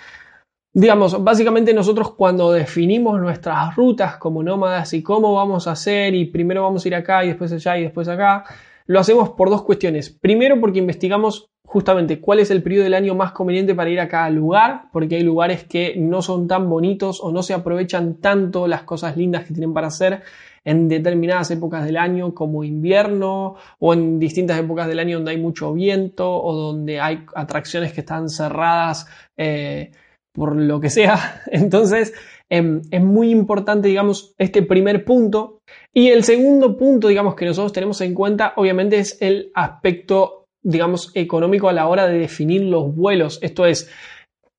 Digamos, 0.74 1.24
básicamente 1.24 1.72
nosotros 1.72 2.14
cuando 2.14 2.52
definimos 2.52 3.18
nuestras 3.18 3.74
rutas 3.74 4.18
como 4.18 4.42
nómadas 4.42 4.92
y 4.92 5.02
cómo 5.02 5.32
vamos 5.32 5.66
a 5.66 5.72
hacer 5.72 6.14
y 6.14 6.26
primero 6.26 6.62
vamos 6.62 6.84
a 6.84 6.88
ir 6.88 6.94
acá 6.94 7.24
y 7.24 7.28
después 7.28 7.50
allá 7.50 7.78
y 7.78 7.84
después 7.84 8.08
acá, 8.08 8.44
lo 8.88 8.98
hacemos 8.98 9.30
por 9.30 9.50
dos 9.50 9.62
cuestiones. 9.62 10.10
Primero 10.10 10.58
porque 10.60 10.78
investigamos 10.78 11.50
justamente 11.64 12.20
cuál 12.20 12.40
es 12.40 12.50
el 12.50 12.62
periodo 12.62 12.84
del 12.84 12.94
año 12.94 13.14
más 13.14 13.32
conveniente 13.32 13.74
para 13.74 13.90
ir 13.90 14.00
a 14.00 14.08
cada 14.08 14.30
lugar, 14.30 14.84
porque 14.90 15.16
hay 15.16 15.22
lugares 15.22 15.64
que 15.64 15.94
no 15.98 16.22
son 16.22 16.48
tan 16.48 16.70
bonitos 16.70 17.20
o 17.22 17.30
no 17.30 17.42
se 17.42 17.52
aprovechan 17.52 18.14
tanto 18.14 18.66
las 18.66 18.84
cosas 18.84 19.18
lindas 19.18 19.44
que 19.44 19.52
tienen 19.52 19.74
para 19.74 19.88
hacer 19.88 20.22
en 20.64 20.88
determinadas 20.88 21.50
épocas 21.50 21.84
del 21.84 21.98
año 21.98 22.34
como 22.34 22.64
invierno 22.64 23.56
o 23.78 23.92
en 23.92 24.18
distintas 24.18 24.58
épocas 24.58 24.88
del 24.88 24.98
año 24.98 25.18
donde 25.18 25.32
hay 25.32 25.38
mucho 25.38 25.74
viento 25.74 26.42
o 26.42 26.54
donde 26.54 26.98
hay 27.00 27.26
atracciones 27.34 27.92
que 27.92 28.00
están 28.00 28.30
cerradas 28.30 29.06
eh, 29.36 29.92
por 30.32 30.56
lo 30.56 30.80
que 30.80 30.88
sea. 30.88 31.42
Entonces 31.46 32.14
em, 32.50 32.82
es 32.90 33.02
muy 33.02 33.30
importante, 33.30 33.88
digamos, 33.88 34.34
este 34.38 34.62
primer 34.62 35.04
punto. 35.04 35.60
Y 35.92 36.08
el 36.08 36.24
segundo 36.24 36.76
punto, 36.76 37.08
digamos, 37.08 37.34
que 37.34 37.46
nosotros 37.46 37.72
tenemos 37.72 38.00
en 38.00 38.14
cuenta, 38.14 38.52
obviamente, 38.56 38.98
es 38.98 39.18
el 39.20 39.50
aspecto 39.54 40.34
digamos, 40.60 41.12
económico 41.14 41.68
a 41.68 41.72
la 41.72 41.86
hora 41.86 42.06
de 42.08 42.18
definir 42.18 42.62
los 42.62 42.94
vuelos. 42.94 43.38
Esto 43.42 43.64
es, 43.64 43.88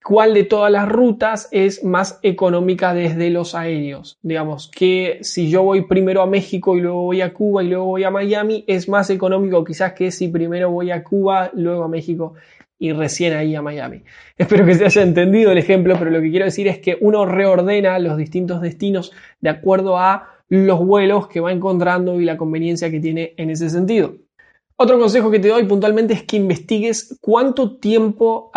cuál 0.04 0.34
de 0.34 0.44
todas 0.44 0.72
las 0.72 0.90
rutas 0.90 1.48
es 1.52 1.84
más 1.84 2.20
económica 2.24 2.94
desde 2.94 3.30
los 3.30 3.54
aéreos. 3.54 4.18
Digamos 4.22 4.72
que 4.74 5.20
si 5.22 5.50
yo 5.50 5.64
voy 5.64 5.86
primero 5.86 6.22
a 6.22 6.28
México 6.28 6.76
y 6.76 6.82
luego 6.82 7.04
voy 7.04 7.22
a 7.22 7.34
Cuba 7.34 7.64
y 7.64 7.68
luego 7.68 7.86
voy 7.86 8.04
a 8.04 8.12
Miami, 8.12 8.64
es 8.68 8.90
más 8.90 9.10
económico 9.10 9.64
quizás 9.64 9.94
que 9.94 10.12
si 10.12 10.28
primero 10.28 10.72
voy 10.72 10.92
a 10.92 11.04
Cuba, 11.04 11.52
luego 11.54 11.84
a 11.84 11.88
México 11.88 12.34
y 12.80 12.94
recién 12.94 13.34
ahí 13.34 13.54
a 13.56 13.62
Miami. 13.62 14.04
Espero 14.38 14.66
que 14.66 14.74
se 14.74 14.86
haya 14.86 15.04
entendido 15.04 15.52
el 15.52 15.58
ejemplo, 15.58 15.96
pero 16.00 16.10
lo 16.10 16.22
que 16.22 16.32
quiero 16.32 16.46
decir 16.46 16.68
es 16.68 16.80
que 16.80 16.98
uno 17.02 17.26
reordena 17.26 18.00
los 18.00 18.18
distintos 18.18 18.62
destinos 18.62 19.12
de 19.42 19.50
acuerdo 19.50 20.00
a 20.00 20.30
los 20.48 20.80
vuelos 20.80 21.28
que 21.28 21.42
va 21.42 21.52
encontrando 21.52 22.20
y 22.20 22.26
la 22.26 22.38
conveniencia 22.38 22.90
que 22.90 23.00
tiene 23.00 23.34
en 23.38 23.52
ese 23.52 23.70
sentido. 23.70 24.16
Otro 24.82 24.98
consejo 24.98 25.30
que 25.30 25.40
te 25.40 25.50
doy 25.50 25.66
puntualmente 25.66 26.14
es 26.14 26.24
que 26.24 26.38
investigues 26.38 27.20
cuánto 27.20 27.78
tiempo 27.80 28.50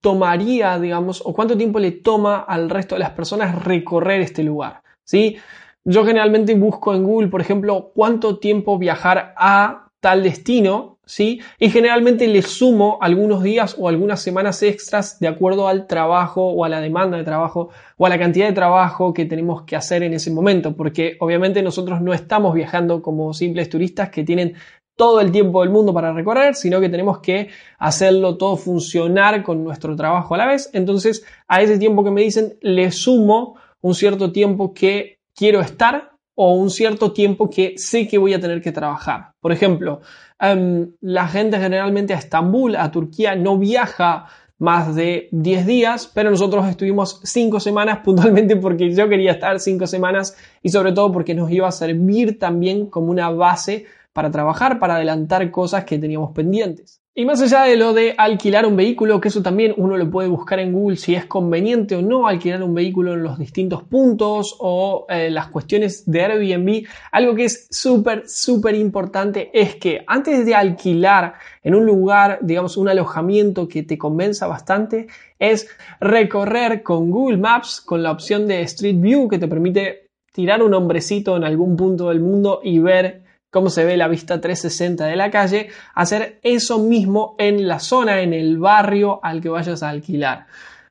tomaría, 0.00 0.78
digamos, 0.78 1.22
o 1.24 1.34
cuánto 1.34 1.58
tiempo 1.58 1.78
le 1.78 1.92
toma 1.92 2.38
al 2.38 2.70
resto 2.70 2.94
de 2.94 3.00
las 3.00 3.10
personas 3.10 3.64
recorrer 3.66 4.22
este 4.22 4.42
lugar. 4.42 4.82
¿sí? 5.04 5.36
Yo 5.84 6.06
generalmente 6.06 6.54
busco 6.54 6.94
en 6.94 7.04
Google, 7.04 7.28
por 7.28 7.42
ejemplo, 7.42 7.92
cuánto 7.94 8.38
tiempo 8.38 8.78
viajar 8.78 9.34
a 9.36 9.90
tal 10.00 10.22
destino, 10.22 10.97
¿sí? 11.08 11.40
Y 11.58 11.70
generalmente 11.70 12.28
le 12.28 12.42
sumo 12.42 12.98
algunos 13.00 13.42
días 13.42 13.74
o 13.78 13.88
algunas 13.88 14.20
semanas 14.20 14.62
extras 14.62 15.18
de 15.18 15.26
acuerdo 15.26 15.66
al 15.66 15.86
trabajo 15.86 16.46
o 16.46 16.64
a 16.64 16.68
la 16.68 16.80
demanda 16.80 17.16
de 17.16 17.24
trabajo 17.24 17.70
o 17.96 18.06
a 18.06 18.08
la 18.08 18.18
cantidad 18.18 18.46
de 18.46 18.52
trabajo 18.52 19.12
que 19.14 19.24
tenemos 19.24 19.62
que 19.62 19.74
hacer 19.74 20.02
en 20.02 20.12
ese 20.12 20.30
momento, 20.30 20.76
porque 20.76 21.16
obviamente 21.20 21.62
nosotros 21.62 22.00
no 22.00 22.12
estamos 22.12 22.54
viajando 22.54 23.02
como 23.02 23.32
simples 23.32 23.68
turistas 23.68 24.10
que 24.10 24.22
tienen 24.22 24.54
todo 24.94 25.20
el 25.20 25.32
tiempo 25.32 25.62
del 25.62 25.70
mundo 25.70 25.94
para 25.94 26.12
recorrer, 26.12 26.54
sino 26.54 26.80
que 26.80 26.88
tenemos 26.88 27.20
que 27.20 27.48
hacerlo 27.78 28.36
todo 28.36 28.56
funcionar 28.56 29.42
con 29.42 29.64
nuestro 29.64 29.96
trabajo 29.96 30.34
a 30.34 30.38
la 30.38 30.46
vez. 30.46 30.70
Entonces, 30.72 31.24
a 31.46 31.62
ese 31.62 31.78
tiempo 31.78 32.04
que 32.04 32.10
me 32.10 32.20
dicen, 32.20 32.58
le 32.60 32.90
sumo 32.90 33.56
un 33.80 33.94
cierto 33.94 34.32
tiempo 34.32 34.74
que 34.74 35.20
quiero 35.34 35.60
estar 35.60 36.17
o 36.40 36.52
un 36.52 36.70
cierto 36.70 37.10
tiempo 37.10 37.50
que 37.50 37.74
sé 37.78 38.06
que 38.06 38.16
voy 38.16 38.32
a 38.32 38.38
tener 38.38 38.62
que 38.62 38.70
trabajar. 38.70 39.32
Por 39.40 39.50
ejemplo, 39.50 40.02
em, 40.38 40.92
la 41.00 41.26
gente 41.26 41.58
generalmente 41.58 42.14
a 42.14 42.18
Estambul, 42.18 42.76
a 42.76 42.92
Turquía, 42.92 43.34
no 43.34 43.58
viaja 43.58 44.26
más 44.56 44.94
de 44.94 45.28
10 45.32 45.66
días, 45.66 46.08
pero 46.14 46.30
nosotros 46.30 46.64
estuvimos 46.68 47.20
5 47.24 47.58
semanas 47.58 47.98
puntualmente 48.04 48.54
porque 48.54 48.94
yo 48.94 49.08
quería 49.08 49.32
estar 49.32 49.58
5 49.58 49.88
semanas 49.88 50.36
y 50.62 50.68
sobre 50.68 50.92
todo 50.92 51.10
porque 51.10 51.34
nos 51.34 51.50
iba 51.50 51.66
a 51.66 51.72
servir 51.72 52.38
también 52.38 52.86
como 52.86 53.10
una 53.10 53.30
base 53.30 53.86
para 54.12 54.30
trabajar, 54.30 54.78
para 54.78 54.96
adelantar 54.96 55.50
cosas 55.50 55.84
que 55.84 55.98
teníamos 55.98 56.32
pendientes. 56.32 57.00
Y 57.18 57.24
más 57.24 57.42
allá 57.42 57.64
de 57.64 57.76
lo 57.76 57.94
de 57.94 58.14
alquilar 58.16 58.64
un 58.64 58.76
vehículo, 58.76 59.20
que 59.20 59.26
eso 59.26 59.42
también 59.42 59.74
uno 59.76 59.96
lo 59.96 60.08
puede 60.08 60.28
buscar 60.28 60.60
en 60.60 60.72
Google 60.72 60.96
si 60.96 61.16
es 61.16 61.26
conveniente 61.26 61.96
o 61.96 62.00
no 62.00 62.28
alquilar 62.28 62.62
un 62.62 62.74
vehículo 62.74 63.14
en 63.14 63.24
los 63.24 63.36
distintos 63.40 63.82
puntos 63.82 64.54
o 64.60 65.04
eh, 65.08 65.28
las 65.28 65.48
cuestiones 65.48 66.08
de 66.08 66.22
Airbnb, 66.22 66.86
algo 67.10 67.34
que 67.34 67.46
es 67.46 67.66
súper, 67.72 68.28
súper 68.28 68.76
importante 68.76 69.50
es 69.52 69.74
que 69.74 70.04
antes 70.06 70.46
de 70.46 70.54
alquilar 70.54 71.34
en 71.64 71.74
un 71.74 71.86
lugar, 71.86 72.38
digamos, 72.40 72.76
un 72.76 72.88
alojamiento 72.88 73.66
que 73.66 73.82
te 73.82 73.98
convenza 73.98 74.46
bastante, 74.46 75.08
es 75.40 75.68
recorrer 75.98 76.84
con 76.84 77.10
Google 77.10 77.38
Maps, 77.38 77.80
con 77.80 78.00
la 78.00 78.12
opción 78.12 78.46
de 78.46 78.60
Street 78.62 79.00
View 79.00 79.26
que 79.28 79.40
te 79.40 79.48
permite 79.48 80.10
tirar 80.32 80.62
un 80.62 80.72
hombrecito 80.72 81.36
en 81.36 81.42
algún 81.42 81.76
punto 81.76 82.10
del 82.10 82.20
mundo 82.20 82.60
y 82.62 82.78
ver 82.78 83.26
cómo 83.50 83.70
se 83.70 83.84
ve 83.84 83.96
la 83.96 84.08
vista 84.08 84.40
360 84.40 85.06
de 85.06 85.16
la 85.16 85.30
calle, 85.30 85.68
hacer 85.94 86.38
eso 86.42 86.78
mismo 86.78 87.34
en 87.38 87.66
la 87.66 87.78
zona, 87.78 88.20
en 88.20 88.32
el 88.32 88.58
barrio 88.58 89.20
al 89.22 89.40
que 89.40 89.48
vayas 89.48 89.82
a 89.82 89.88
alquilar. 89.88 90.46